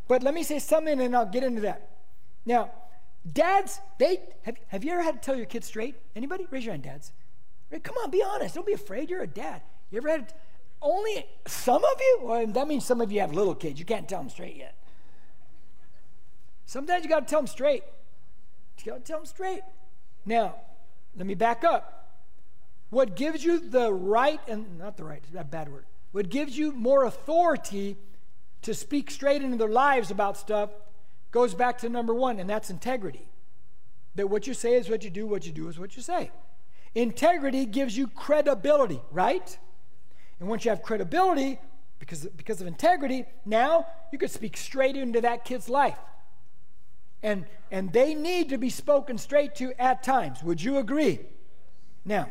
[0.06, 1.88] But let me say something and I'll get into that.
[2.46, 2.70] Now,
[3.32, 5.96] dads, they have, have you ever had to tell your kids straight?
[6.14, 6.46] Anybody?
[6.48, 7.12] Raise your hand, dads.
[7.82, 8.54] Come on, be honest.
[8.54, 9.10] Don't be afraid.
[9.10, 9.62] You're a dad.
[9.90, 10.32] You ever had
[10.80, 12.18] only some of you?
[12.22, 13.80] Well, that means some of you have little kids.
[13.80, 14.76] You can't tell them straight yet.
[16.64, 17.82] Sometimes you got to tell them straight.
[18.78, 19.62] You got to tell them straight.
[20.24, 20.54] Now,
[21.16, 22.20] let me back up.
[22.90, 26.70] What gives you the right, and not the right, that bad word, what gives you
[26.70, 27.96] more authority
[28.62, 30.70] to speak straight into their lives about stuff
[31.30, 33.26] goes back to number one, and that's integrity.
[34.14, 36.30] That what you say is what you do, what you do is what you say.
[36.94, 39.58] Integrity gives you credibility, right?
[40.38, 41.58] And once you have credibility,
[41.98, 45.98] because, because of integrity, now you could speak straight into that kid's life.
[47.22, 50.42] And, and they need to be spoken straight to at times.
[50.42, 51.20] Would you agree?
[52.04, 52.28] Now,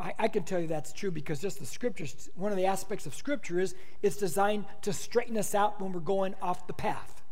[0.00, 3.06] I, I can tell you that's true because just the scriptures, one of the aspects
[3.06, 7.22] of scripture is it's designed to straighten us out when we're going off the path.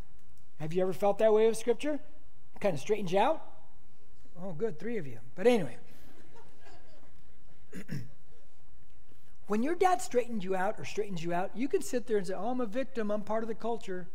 [0.60, 1.94] Have you ever felt that way with scripture?
[2.54, 3.42] It kind of straightens you out?
[4.42, 5.18] Oh, good, three of you.
[5.34, 5.76] But anyway,
[9.48, 12.26] When your dad straightens you out or straightens you out, you can sit there and
[12.26, 13.10] say, Oh, I'm a victim.
[13.10, 14.06] I'm part of the culture.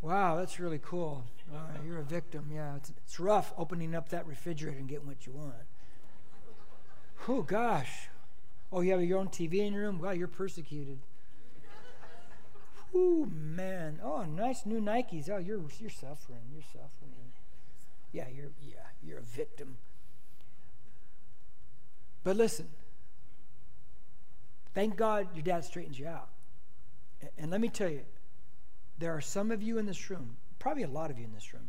[0.00, 1.24] wow, that's really cool.
[1.54, 2.50] Uh, you're a victim.
[2.52, 5.54] Yeah, it's, it's rough opening up that refrigerator and getting what you want.
[7.28, 8.08] Oh, gosh.
[8.72, 10.00] Oh, you have your own TV in your room?
[10.00, 10.98] Wow, you're persecuted.
[12.94, 14.00] Oh, man.
[14.02, 15.28] Oh, nice new Nikes.
[15.28, 16.42] Oh, you're, you're suffering.
[16.52, 17.32] You're suffering.
[18.12, 19.76] Yeah, you're, yeah, you're a victim.
[22.22, 22.68] But listen,
[24.74, 26.28] thank God your dad straightens you out.
[27.36, 28.02] And let me tell you,
[28.98, 31.52] there are some of you in this room, probably a lot of you in this
[31.52, 31.68] room,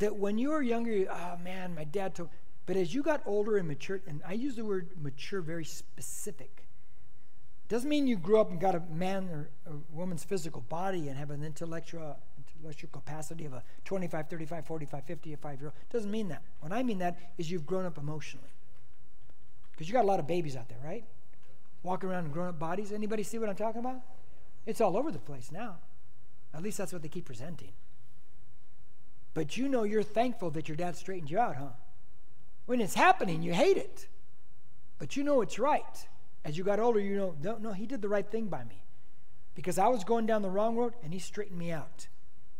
[0.00, 2.28] that when you were younger, you, oh man, my dad told,
[2.66, 6.66] but as you got older and matured, and I use the word mature very specific,
[7.68, 11.16] doesn't mean you grew up and got a man or a woman's physical body and
[11.16, 12.18] have an intellectual
[12.56, 15.74] intellectual capacity of a 25, 35, 45, 55 year old.
[15.92, 16.42] Doesn't mean that.
[16.58, 18.50] What I mean that is you've grown up emotionally.
[19.70, 21.04] Because you got a lot of babies out there, right?
[21.84, 22.90] Walking around in grown up bodies.
[22.90, 24.00] Anybody see what I'm talking about?
[24.66, 25.76] It's all over the place now.
[26.54, 27.72] At least that's what they keep presenting.
[29.34, 31.70] But you know you're thankful that your dad straightened you out, huh?
[32.66, 34.08] When it's happening, you hate it.
[34.98, 36.06] But you know it's right.
[36.44, 38.84] As you got older, you know, no, no, he did the right thing by me.
[39.54, 42.08] Because I was going down the wrong road and he straightened me out.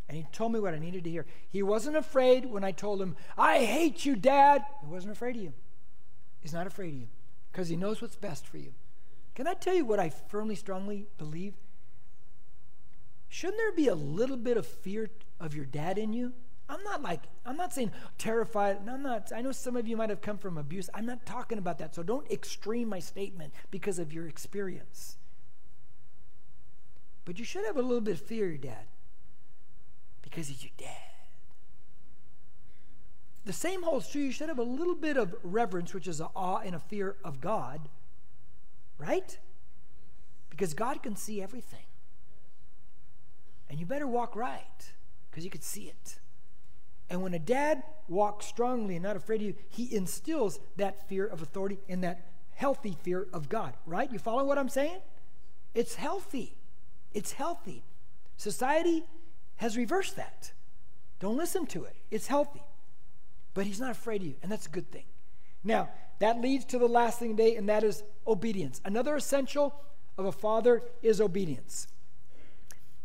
[0.07, 1.25] And he told me what I needed to hear.
[1.49, 4.63] He wasn't afraid when I told him, I hate you, Dad.
[4.81, 5.53] He wasn't afraid of you.
[6.41, 7.07] He's not afraid of you
[7.51, 8.73] because he knows what's best for you.
[9.35, 11.53] Can I tell you what I firmly, strongly believe?
[13.29, 15.09] Shouldn't there be a little bit of fear
[15.39, 16.33] of your dad in you?
[16.69, 18.77] I'm not like, I'm not saying terrified.
[18.87, 20.89] I'm not, I know some of you might have come from abuse.
[20.93, 21.93] I'm not talking about that.
[21.93, 25.17] So don't extreme my statement because of your experience.
[27.25, 28.85] But you should have a little bit of fear of your dad
[30.21, 30.97] because he's your dad.
[33.45, 34.21] The same holds true.
[34.21, 37.17] You should have a little bit of reverence, which is an awe and a fear
[37.23, 37.89] of God,
[38.97, 39.37] right?
[40.49, 41.83] Because God can see everything.
[43.69, 44.91] And you better walk right
[45.29, 46.19] because you can see it.
[47.09, 51.25] And when a dad walks strongly and not afraid of you, he instills that fear
[51.25, 54.11] of authority and that healthy fear of God, right?
[54.11, 54.99] You follow what I'm saying?
[55.73, 56.55] It's healthy.
[57.13, 57.83] It's healthy.
[58.37, 59.03] Society
[59.57, 60.51] has reversed that.
[61.19, 61.95] Don't listen to it.
[62.11, 62.63] It's healthy.
[63.53, 65.05] But he's not afraid of you, and that's a good thing.
[65.63, 68.81] Now, that leads to the last thing today, and that is obedience.
[68.83, 69.75] Another essential
[70.17, 71.87] of a father is obedience.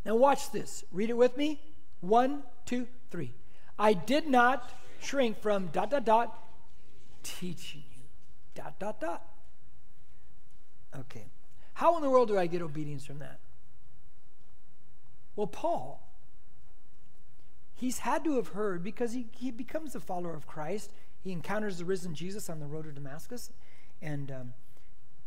[0.08, 0.84] Now, watch this.
[0.90, 1.60] Read it with me.
[2.00, 3.32] One, two, three.
[3.78, 6.48] I did not shrink from dot, dot, dot,
[7.22, 8.02] teaching you.
[8.56, 9.24] Dot, dot, dot.
[10.98, 11.26] Okay.
[11.74, 13.38] How in the world do I get obedience from that?
[15.36, 16.08] Well, Paul
[17.78, 20.90] he's had to have heard because he, he becomes a follower of Christ.
[21.20, 23.50] He encounters the risen Jesus on the road to Damascus.
[24.02, 24.52] And, um,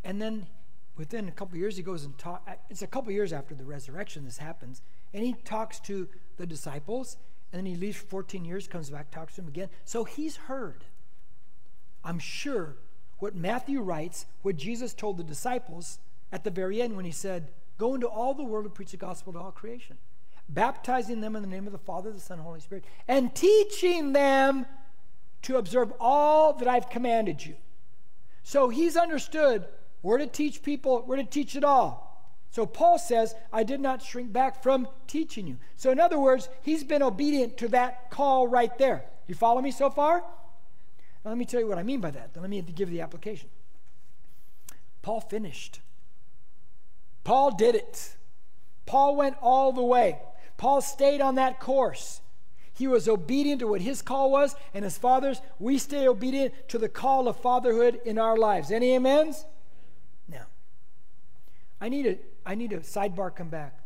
[0.04, 0.48] and then
[0.98, 2.48] within a couple years, he goes and talk.
[2.70, 4.82] It's a couple years after the resurrection this happens.
[5.14, 7.18] And he talks to the disciples.
[7.52, 9.70] And then he leaves for 14 years, comes back, talks to them again.
[9.84, 10.86] So he's heard,
[12.04, 12.78] I'm sure,
[13.20, 16.00] what Matthew writes, what Jesus told the disciples
[16.32, 18.98] at the very end when he said, Go into all the world and preach the
[18.98, 19.98] gospel to all creation
[20.54, 24.14] baptizing them in the name of the Father, the Son, and Holy Spirit, and teaching
[24.14, 24.66] them
[25.44, 27.56] to observe all that I've commanded you.
[28.44, 29.66] So he's understood
[30.04, 32.12] we're to teach people, we're to teach it all.
[32.52, 35.58] So Paul says, I did not shrink back from teaching you.
[35.78, 39.06] So, in other words, he's been obedient to that call right there.
[39.28, 40.18] You follow me so far?
[41.24, 42.34] Now, let me tell you what I mean by that.
[42.34, 43.50] Then let me give the application.
[45.02, 45.80] Paul finished.
[47.24, 48.18] Paul did it.
[48.86, 50.20] Paul went all the way.
[50.58, 52.22] Paul stayed on that course.
[52.74, 56.78] He was obedient to what his call was, and as fathers, we stay obedient to
[56.78, 58.72] the call of fatherhood in our lives.
[58.72, 59.46] Any amens?
[61.82, 63.80] I need a I need a sidebar come back.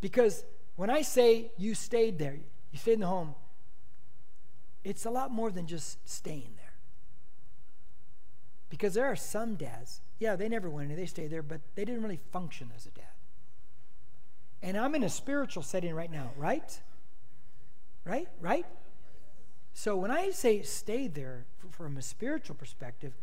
[0.00, 0.44] Because
[0.76, 2.38] when I say you stayed there,
[2.70, 3.34] you stayed in the home,
[4.84, 6.74] it's a lot more than just staying there.
[8.68, 11.84] Because there are some dads, yeah, they never went in, they stayed there, but they
[11.84, 13.04] didn't really function as a dad.
[14.62, 16.80] And I'm in a spiritual setting right now, right?
[18.04, 18.28] Right?
[18.40, 18.66] Right?
[19.72, 23.14] So when I say stay there from a spiritual perspective,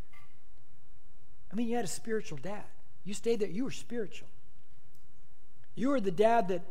[1.52, 2.66] I mean, you had a spiritual dad.
[3.04, 4.28] You stayed there, you were spiritual.
[5.76, 6.62] You were the dad that,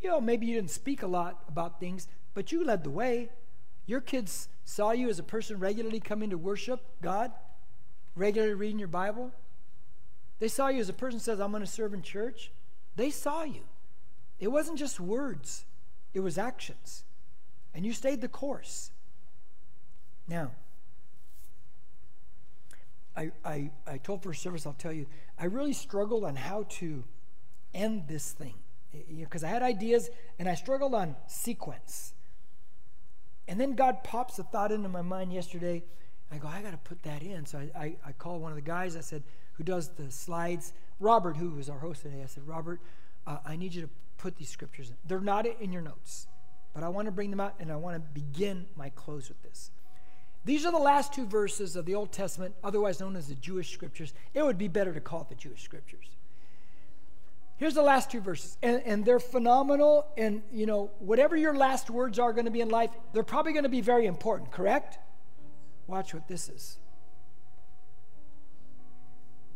[0.00, 3.30] you know, maybe you didn't speak a lot about things, but you led the way.
[3.86, 7.32] Your kids saw you as a person regularly coming to worship God,
[8.14, 9.32] regularly reading your Bible.
[10.38, 12.50] They saw you as a person says, I'm going to serve in church.
[12.96, 13.62] They saw you.
[14.40, 15.64] It wasn't just words,
[16.12, 17.04] it was actions.
[17.74, 18.92] And you stayed the course.
[20.28, 20.52] Now,
[23.16, 25.06] I, I, I told first service, I'll tell you,
[25.38, 27.04] I really struggled on how to
[27.72, 28.54] end this thing
[28.92, 32.14] because you know, I had ideas and I struggled on sequence.
[33.46, 35.82] And then God pops a thought into my mind yesterday.
[36.32, 37.46] I go, I got to put that in.
[37.46, 39.22] So I, I, I called one of the guys I said,
[39.54, 42.22] who does the slides, Robert, who was our host today.
[42.22, 42.80] I said, Robert,
[43.26, 44.96] uh, I need you to put these scriptures in.
[45.04, 46.26] They're not in your notes,
[46.72, 49.42] but I want to bring them out and I want to begin my close with
[49.42, 49.70] this.
[50.44, 53.72] These are the last two verses of the Old Testament, otherwise known as the Jewish
[53.72, 54.12] scriptures.
[54.34, 56.06] It would be better to call it the Jewish scriptures.
[57.56, 60.06] Here's the last two verses, and, and they're phenomenal.
[60.18, 63.52] And, you know, whatever your last words are going to be in life, they're probably
[63.52, 64.98] going to be very important, correct?
[65.86, 66.78] Watch what this is.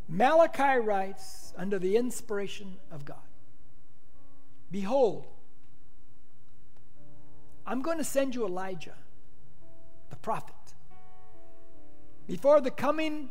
[0.08, 3.18] Malachi writes under the inspiration of God
[4.70, 5.26] Behold,
[7.66, 8.94] I'm going to send you Elijah,
[10.08, 10.54] the prophet,
[12.28, 13.30] before the coming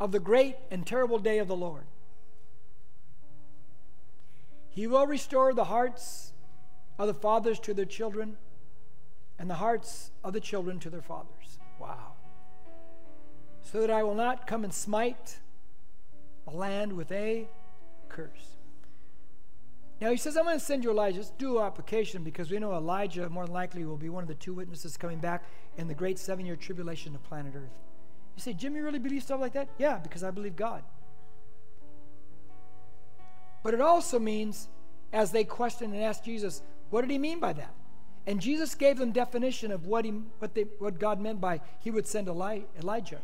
[0.00, 1.84] of the great and terrible day of the Lord.
[4.70, 6.32] He will restore the hearts
[6.98, 8.38] of the fathers to their children
[9.38, 11.58] and the hearts of the children to their fathers.
[11.78, 12.14] Wow.
[13.62, 15.38] So that I will not come and smite
[16.44, 17.46] the land with a
[18.08, 18.56] curse.
[20.00, 21.24] Now he says, I'm going to send you Elijah.
[21.36, 24.54] Do application because we know Elijah more than likely will be one of the two
[24.54, 25.44] witnesses coming back
[25.76, 27.87] in the great seven year tribulation of planet Earth.
[28.38, 29.68] You say, Jim, you really believe stuff like that?
[29.78, 30.84] Yeah, because I believe God.
[33.64, 34.68] But it also means,
[35.12, 37.74] as they questioned and asked Jesus, what did he mean by that?
[38.28, 41.90] And Jesus gave them definition of what, he, what, they, what God meant by he
[41.90, 43.18] would send Eli, Elijah.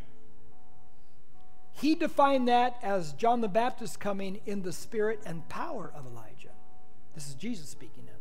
[1.74, 6.50] He defined that as John the Baptist coming in the spirit and power of Elijah.
[7.14, 8.13] This is Jesus speaking now.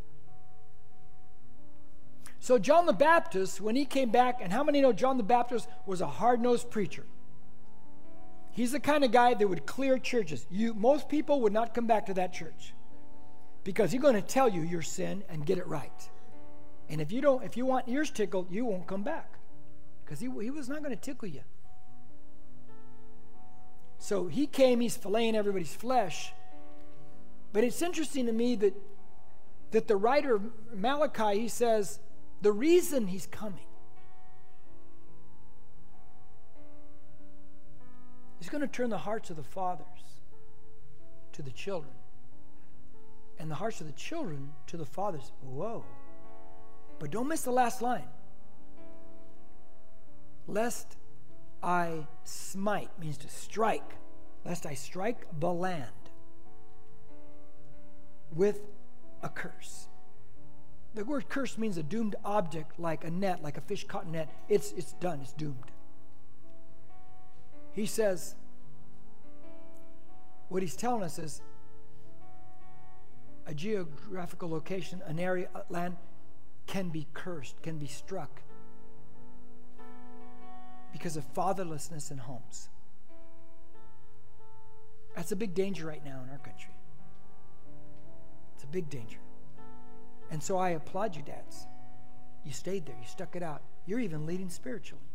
[2.44, 5.66] So, John the Baptist, when he came back, and how many know John the Baptist
[5.86, 7.06] was a hard nosed preacher?
[8.52, 10.46] He's the kind of guy that would clear churches.
[10.52, 12.74] You, most people would not come back to that church
[13.64, 16.10] because he's going to tell you your sin and get it right.
[16.90, 19.40] And if you don't, if you want ears tickled, you won't come back
[20.04, 21.44] because he, he was not going to tickle you.
[24.00, 26.34] So he came, he's filleting everybody's flesh.
[27.54, 28.74] But it's interesting to me that,
[29.72, 30.42] that the writer
[30.76, 32.00] Malachi, he says,
[32.44, 33.66] the reason he's coming
[38.44, 39.86] He's going to turn the hearts of the fathers
[41.32, 41.94] to the children,
[43.40, 45.32] and the hearts of the children to the fathers.
[45.42, 45.86] Whoa.
[47.00, 48.10] But don't miss the last line.
[50.46, 50.98] Lest
[51.64, 53.96] I smite means to strike,
[54.44, 56.12] lest I strike the land
[58.36, 58.60] with
[59.22, 59.88] a curse.
[60.96, 64.30] The word curse means a doomed object like a net, like a fish caught net.
[64.48, 65.72] It's, it's done, it's doomed.
[67.72, 68.36] He says,
[70.50, 71.42] what he's telling us is
[73.48, 75.98] a geographical location, an area, land
[76.68, 78.42] can be cursed, can be struck
[80.92, 82.70] because of fatherlessness in homes.
[85.16, 86.74] That's a big danger right now in our country.
[88.56, 89.18] It's a big danger.
[90.34, 91.68] And so I applaud you, dads.
[92.44, 93.62] You stayed there, you stuck it out.
[93.86, 95.06] You're even leading spiritually.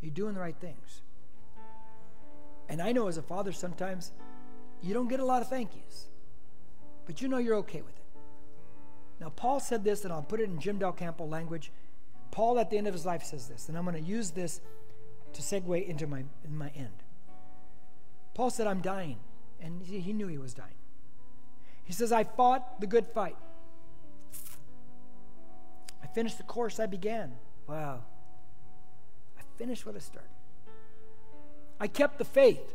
[0.00, 1.02] You're doing the right things.
[2.68, 4.12] And I know as a father, sometimes
[4.80, 6.06] you don't get a lot of thank yous,
[7.04, 8.04] but you know you're okay with it.
[9.20, 11.72] Now, Paul said this, and I'll put it in Jim Del Campo language.
[12.30, 14.60] Paul, at the end of his life, says this, and I'm going to use this
[15.32, 17.02] to segue into my, in my end.
[18.34, 19.18] Paul said, I'm dying.
[19.60, 20.76] And he knew he was dying.
[21.84, 23.36] He says, I fought the good fight.
[26.04, 27.32] I finished the course I began.
[27.66, 28.02] Wow.
[29.38, 30.28] I finished what I started.
[31.80, 32.74] I kept the faith.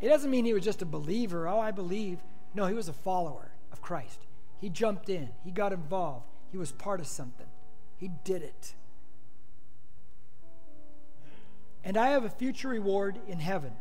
[0.00, 1.46] It doesn't mean he was just a believer.
[1.46, 2.18] Oh, I believe.
[2.52, 4.26] No, he was a follower of Christ.
[4.60, 7.46] He jumped in, he got involved, he was part of something.
[7.96, 8.74] He did it.
[11.84, 13.72] And I have a future reward in heaven.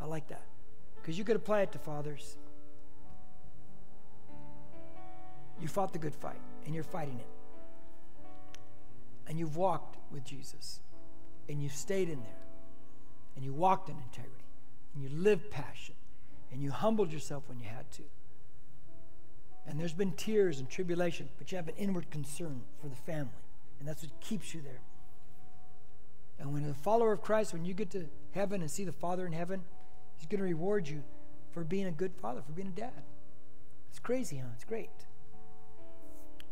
[0.00, 0.42] I like that
[0.96, 2.36] because you could apply it to fathers.
[5.60, 7.26] You fought the good fight and you're fighting it.
[9.26, 10.80] And you've walked with Jesus
[11.48, 12.32] and you've stayed in there
[13.36, 14.44] and you walked in integrity
[14.94, 15.94] and you lived passion
[16.52, 18.02] and you humbled yourself when you had to.
[19.66, 23.44] And there's been tears and tribulation, but you have an inward concern for the family,
[23.78, 24.80] and that's what keeps you there.
[26.38, 29.26] And when a follower of Christ, when you get to heaven and see the Father
[29.26, 29.62] in heaven,
[30.16, 31.04] He's going to reward you
[31.52, 33.02] for being a good father, for being a dad.
[33.90, 34.48] It's crazy, huh?
[34.54, 34.90] It's great.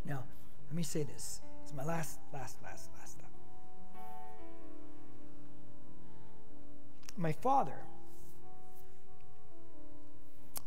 [0.06, 0.24] Now,
[0.68, 1.40] let me say this.
[1.62, 3.26] It's my last, last, last, last thought.
[7.16, 7.80] my father,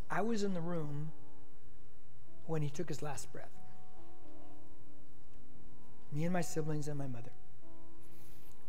[0.10, 1.12] I was in the room
[2.48, 3.52] when he took his last breath.
[6.12, 7.32] Me and my siblings and my mother.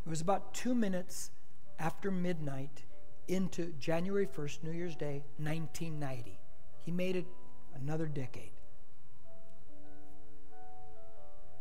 [0.06, 1.30] It was about two minutes
[1.78, 2.84] after midnight
[3.28, 6.38] into January 1st, New Year's Day, 1990.
[6.84, 7.26] He made it
[7.74, 8.50] another decade.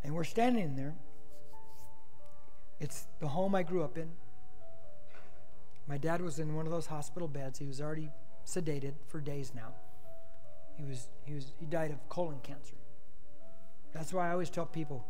[0.04, 0.96] And we're standing there.
[2.80, 4.10] It's the home I grew up in.
[5.88, 7.60] My dad was in one of those hospital beds.
[7.60, 8.10] He was already
[8.46, 9.74] sedated for days now.
[10.78, 12.76] He was he was he died of colon cancer.
[13.94, 15.06] That's why I always tell people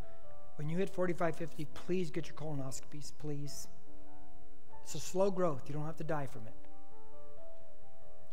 [0.56, 3.68] when you hit 45 50, please get your colonoscopies, please.
[4.84, 5.64] It's a slow growth.
[5.68, 6.54] You don't have to die from it.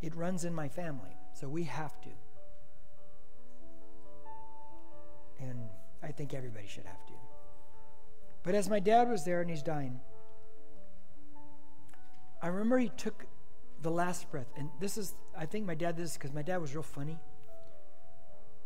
[0.01, 2.09] It runs in my family, so we have to.
[5.39, 5.69] And
[6.03, 7.13] I think everybody should have to.
[8.43, 9.99] But as my dad was there and he's dying,
[12.41, 13.25] I remember he took
[13.81, 14.47] the last breath.
[14.55, 17.19] And this is, I think my dad did this because my dad was real funny.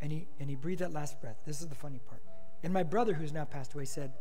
[0.02, 1.38] And he, and he breathed that last breath.
[1.46, 2.22] This is the funny part.
[2.64, 4.12] And my brother, who's now passed away, said,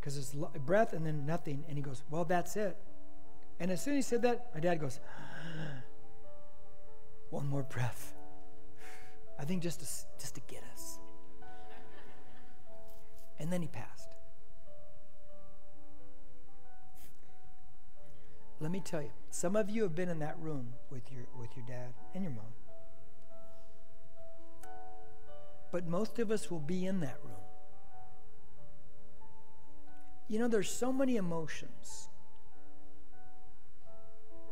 [0.00, 1.64] because it's breath and then nothing.
[1.68, 2.76] And he goes, Well, that's it.
[3.60, 4.98] And as soon as he said that, my dad goes,
[7.30, 8.14] One more breath.
[9.38, 9.86] I think just to,
[10.20, 10.98] just to get us.
[13.42, 14.14] And then he passed.
[18.60, 21.50] Let me tell you, some of you have been in that room with your, with
[21.56, 22.54] your dad and your mom.
[25.72, 27.34] But most of us will be in that room.
[30.28, 32.08] You know, there's so many emotions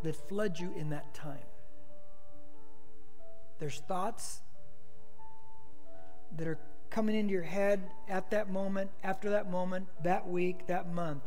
[0.03, 1.39] that flood you in that time.
[3.61, 4.41] There's thoughts
[6.37, 6.59] that are
[6.91, 11.23] coming into your head at that moment, after that moment, that week, that month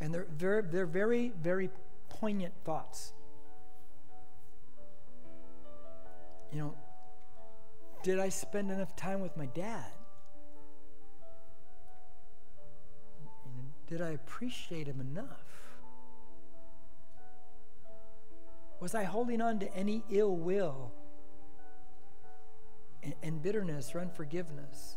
[0.00, 1.70] and they're very, they're very, very
[2.08, 3.12] poignant thoughts.
[6.52, 6.74] You know,
[8.02, 9.86] did I spend enough time with my dad?
[13.86, 15.44] Did I appreciate him enough?
[18.80, 20.92] Was I holding on to any ill will
[23.22, 24.96] and bitterness or unforgiveness?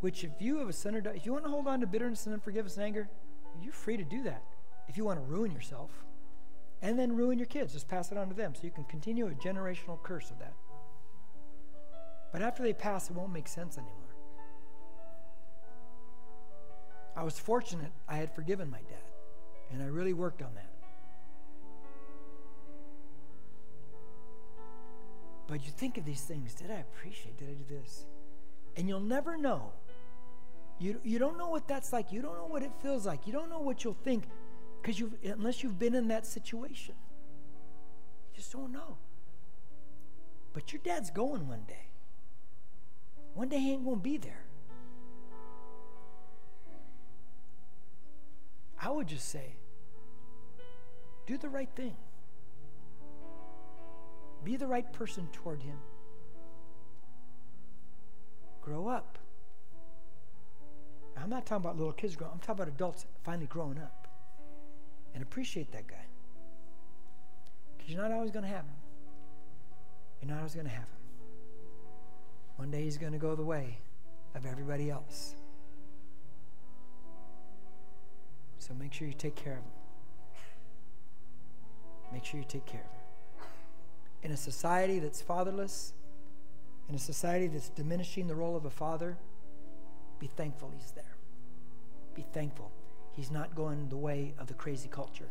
[0.00, 2.34] Which, if you have a sinner, if you want to hold on to bitterness and
[2.34, 3.08] unforgiveness and anger,
[3.62, 4.42] you're free to do that.
[4.88, 5.90] If you want to ruin yourself
[6.82, 9.26] and then ruin your kids, just pass it on to them so you can continue
[9.26, 10.54] a generational curse of that.
[12.32, 13.94] But after they pass, it won't make sense anymore.
[17.16, 19.10] I was fortunate I had forgiven my dad,
[19.72, 20.75] and I really worked on that.
[25.46, 27.38] But you think of these things did I appreciate?
[27.38, 28.06] Did I do this?
[28.76, 29.72] And you'll never know
[30.78, 32.12] you, you don't know what that's like.
[32.12, 33.26] You don't know what it feels like.
[33.26, 34.24] You don't know what you'll think
[34.80, 36.94] because you unless you've been in that situation.
[38.32, 38.98] You just don't know.
[40.52, 41.88] But your dad's going one day.
[43.34, 44.44] One day he ain't going to be there.
[48.80, 49.56] I would just say,
[51.26, 51.96] do the right thing.
[54.46, 55.76] Be the right person toward him.
[58.62, 59.18] Grow up.
[61.20, 64.06] I'm not talking about little kids growing I'm talking about adults finally growing up.
[65.14, 66.06] And appreciate that guy.
[67.76, 68.76] Because you're not always going to have him.
[70.22, 71.00] You're not always going to have him.
[72.54, 73.78] One day he's going to go the way
[74.36, 75.34] of everybody else.
[78.58, 79.72] So make sure you take care of him.
[82.12, 82.95] Make sure you take care of him.
[84.22, 85.92] In a society that's fatherless,
[86.88, 89.16] in a society that's diminishing the role of a father,
[90.18, 91.16] be thankful he's there.
[92.14, 92.72] Be thankful
[93.12, 95.30] he's not going the way of the crazy culture.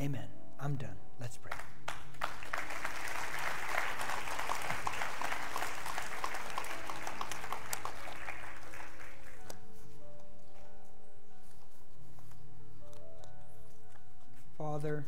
[0.00, 0.28] Amen.
[0.60, 0.96] I'm done.
[1.20, 1.52] Let's pray.
[14.56, 15.06] Father,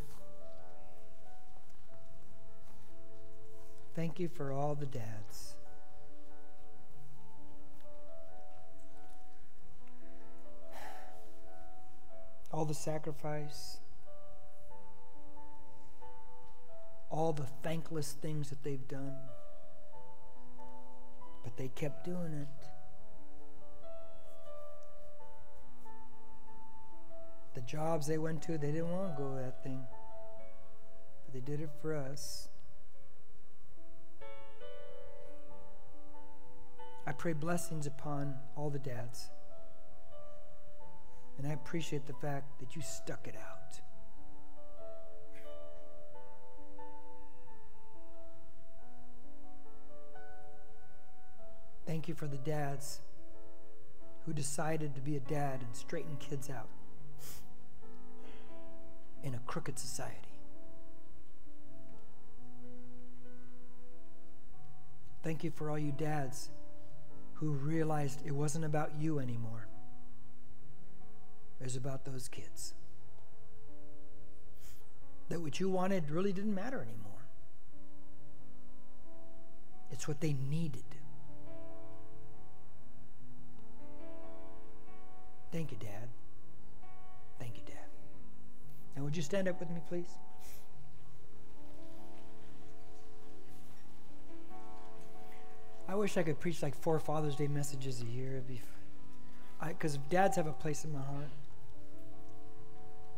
[3.95, 5.57] thank you for all the dads.
[12.53, 13.79] all the sacrifice,
[17.09, 19.15] all the thankless things that they've done.
[21.45, 22.49] But they kept doing it.
[27.55, 29.81] The jobs they went to, they didn't want to go to that thing.
[31.25, 32.49] But they did it for us.
[37.07, 39.31] I pray blessings upon all the dads.
[41.39, 43.81] And I appreciate the fact that you stuck it out.
[51.87, 53.01] Thank you for the dads
[54.25, 56.69] who decided to be a dad and straighten kids out
[59.25, 60.17] in a crooked society.
[65.23, 66.51] Thank you for all you dads
[67.41, 69.67] who realized it wasn't about you anymore.
[71.59, 72.75] It was about those kids.
[75.31, 77.27] That what you wanted really didn't matter anymore.
[79.91, 80.85] It's what they needed.
[85.51, 86.09] Thank you, Dad.
[87.39, 87.89] Thank you, Dad.
[88.97, 90.11] Now, would you stand up with me, please?
[95.89, 98.43] I wish I could preach like four Father's Day messages a year.
[99.67, 101.31] Because dads have a place in my heart.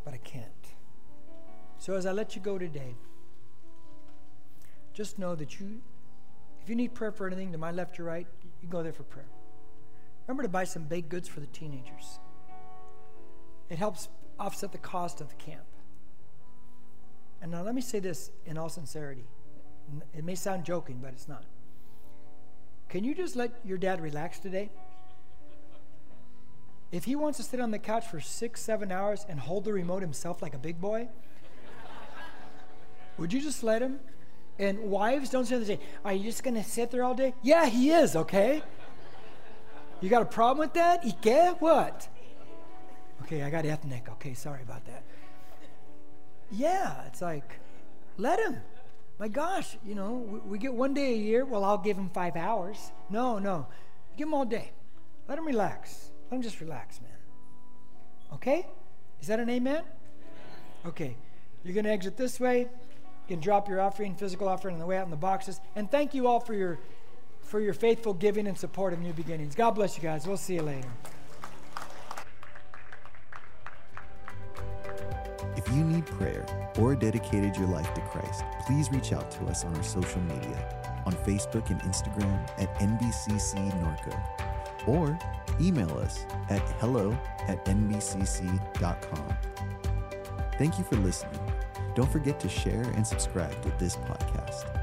[0.05, 0.47] But I can't.
[1.79, 2.97] So as I let you go today,
[4.95, 5.81] just know that you,
[6.63, 8.27] if you need prayer for anything to my left or right,
[8.61, 9.29] you go there for prayer.
[10.27, 12.21] Remember to buy some baked goods for the teenagers.
[13.69, 14.09] It helps
[14.39, 15.65] offset the cost of the camp.
[17.41, 19.25] And now let me say this in all sincerity.
[20.17, 21.45] It may sound joking, but it's not.
[22.93, 24.69] Can you just let your dad relax today?
[26.91, 29.73] If he wants to sit on the couch for six, seven hours and hold the
[29.73, 31.09] remote himself like a big boy,
[33.17, 33.99] would you just let him?
[34.59, 37.33] And wives, don't say, say, Are you just going to sit there all day?
[37.41, 38.63] Yeah, he is, okay?
[40.03, 41.03] You got a problem with that?
[41.03, 41.63] Ike?
[41.63, 42.07] What?
[43.23, 44.07] Okay, I got ethnic.
[44.11, 45.03] Okay, sorry about that.
[46.51, 47.59] Yeah, it's like,
[48.19, 48.61] let him.
[49.23, 51.45] My gosh, you know, we, we get one day a year.
[51.45, 52.91] Well, I'll give him five hours.
[53.09, 53.69] No, no.
[54.17, 54.73] Give him all day.
[55.29, 56.11] Let him relax.
[56.29, 57.13] Let him just relax, man.
[58.35, 58.67] Okay?
[59.21, 59.85] Is that an amen?
[60.85, 61.15] Okay.
[61.63, 62.63] You're going to exit this way.
[62.63, 62.69] You
[63.29, 65.61] can drop your offering, physical offering, on the way out in the boxes.
[65.77, 66.81] And thank you all for your
[67.43, 69.55] for your faithful giving and support of New Beginnings.
[69.55, 70.27] God bless you guys.
[70.27, 70.89] We'll see you later.
[75.73, 76.47] You need prayer
[76.79, 80.83] or dedicated your life to Christ, please reach out to us on our social media
[81.07, 85.19] on Facebook and Instagram at NBCC Norco or
[85.61, 87.17] email us at hello
[87.49, 89.37] at nbcc.com.
[90.59, 91.41] Thank you for listening.
[91.95, 94.82] Don't forget to share and subscribe to this podcast.